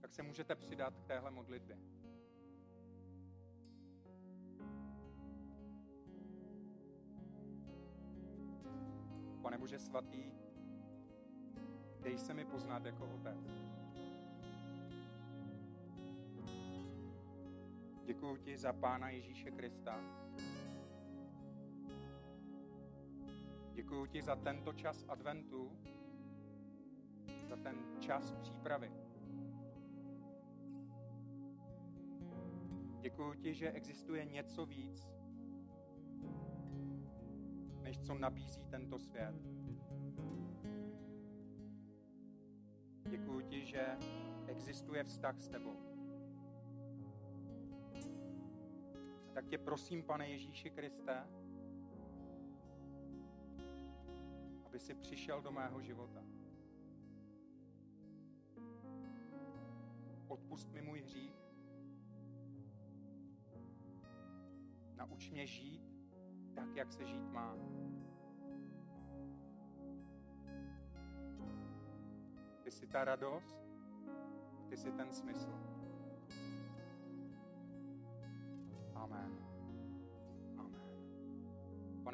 tak 0.00 0.14
se 0.14 0.22
můžete 0.22 0.54
přidat 0.54 0.96
k 0.96 1.04
téhle 1.04 1.30
modlitbě. 1.30 1.78
Pane 9.42 9.58
Bože 9.58 9.78
svatý, 9.78 10.32
dej 12.00 12.18
se 12.18 12.34
mi 12.34 12.44
poznat 12.44 12.84
jako 12.84 13.14
otec. 13.14 13.75
Děkuji 18.06 18.36
ti 18.36 18.58
za 18.58 18.72
Pána 18.72 19.10
Ježíše 19.10 19.50
Krista. 19.50 20.00
Děkuji 23.72 24.06
ti 24.06 24.22
za 24.22 24.36
tento 24.36 24.72
čas 24.72 25.04
adventu, 25.08 25.72
za 27.48 27.56
ten 27.56 27.76
čas 28.00 28.32
přípravy. 28.32 28.92
Děkuji 33.00 33.34
ti, 33.34 33.54
že 33.54 33.72
existuje 33.72 34.24
něco 34.24 34.66
víc, 34.66 35.10
než 37.82 37.98
co 37.98 38.14
nabízí 38.14 38.64
tento 38.70 38.98
svět. 38.98 39.34
Děkuji 43.08 43.40
ti, 43.40 43.66
že 43.66 43.98
existuje 44.46 45.04
vztah 45.04 45.40
s 45.40 45.48
tebou. 45.48 45.95
Tak 49.36 49.46
tě 49.46 49.58
prosím, 49.58 50.02
pane 50.02 50.28
Ježíši 50.28 50.70
Kriste, 50.70 51.26
aby 54.64 54.78
si 54.78 54.94
přišel 54.94 55.42
do 55.42 55.52
mého 55.52 55.82
života. 55.82 56.22
Odpust 60.28 60.72
mi 60.72 60.82
můj 60.82 61.00
hřích. 61.00 61.36
Nauč 64.94 65.30
mě 65.30 65.46
žít 65.46 65.82
tak, 66.54 66.76
jak 66.76 66.92
se 66.92 67.06
žít 67.06 67.30
má. 67.30 67.56
Ty 72.62 72.70
jsi 72.70 72.86
ta 72.86 73.04
radost, 73.04 73.56
ty 74.68 74.76
jsi 74.76 74.92
ten 74.92 75.12
smysl. 75.12 75.65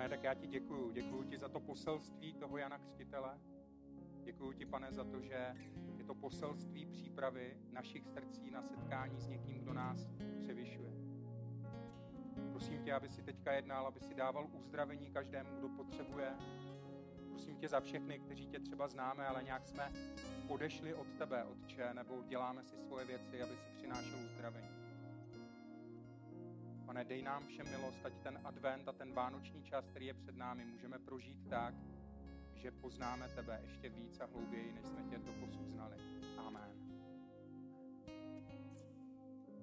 Pane, 0.03 0.11
tak 0.11 0.25
já 0.25 0.35
ti 0.35 0.47
děkuju. 0.47 0.91
Děkuju 0.91 1.23
ti 1.23 1.39
za 1.39 1.49
to 1.49 1.61
poselství 1.61 2.35
toho 2.35 2.59
Jana 2.59 2.79
Křtitele. 2.79 3.41
Děkuju 4.25 4.53
ti, 4.53 4.67
pane, 4.67 4.93
za 4.93 5.05
to, 5.05 5.21
že 5.21 5.55
je 5.97 6.05
to 6.05 6.15
poselství 6.15 6.87
přípravy 6.87 7.57
našich 7.73 8.07
srdcí 8.07 8.51
na 8.51 8.63
setkání 8.63 9.21
s 9.21 9.29
někým, 9.29 9.59
kdo 9.59 9.73
nás 9.73 10.09
převyšuje. 10.43 10.93
Prosím 12.51 12.83
tě, 12.83 12.93
aby 12.93 13.09
si 13.09 13.23
teďka 13.23 13.53
jednal, 13.53 13.87
aby 13.87 14.01
si 14.01 14.15
dával 14.15 14.49
uzdravení 14.53 15.11
každému, 15.11 15.59
kdo 15.59 15.69
potřebuje. 15.69 16.37
Prosím 17.29 17.57
tě 17.57 17.69
za 17.69 17.81
všechny, 17.81 18.19
kteří 18.19 18.47
tě 18.47 18.61
třeba 18.61 18.89
známe, 18.89 19.27
ale 19.27 19.43
nějak 19.43 19.67
jsme 19.67 19.93
odešli 20.49 20.95
od 20.95 21.07
tebe, 21.19 21.45
Otče, 21.45 21.95
nebo 21.95 22.23
děláme 22.23 22.65
si 22.65 22.77
svoje 22.77 23.05
věci, 23.05 23.43
aby 23.43 23.57
si 23.57 23.71
přinášel 23.77 24.19
uzdravení. 24.25 24.82
Pane, 26.93 27.05
dej 27.05 27.23
nám 27.23 27.47
všem 27.47 27.71
milost, 27.71 28.07
ať 28.07 28.13
ten 28.23 28.41
advent 28.45 28.89
a 28.89 28.93
ten 28.93 29.13
vánoční 29.13 29.65
čas, 29.65 29.85
který 29.87 30.07
je 30.07 30.15
před 30.15 30.37
námi, 30.37 30.65
můžeme 30.65 30.99
prožít 30.99 31.49
tak, 31.51 31.75
že 32.55 32.71
poznáme 32.71 33.29
tebe 33.29 33.61
ještě 33.63 33.89
víc 33.89 34.21
a 34.21 34.27
hlouběji, 34.27 34.73
než 34.73 34.87
jsme 34.87 35.03
tě 35.11 35.19
doposud 35.19 35.69
znali. 35.69 35.97
Amen. 36.37 36.72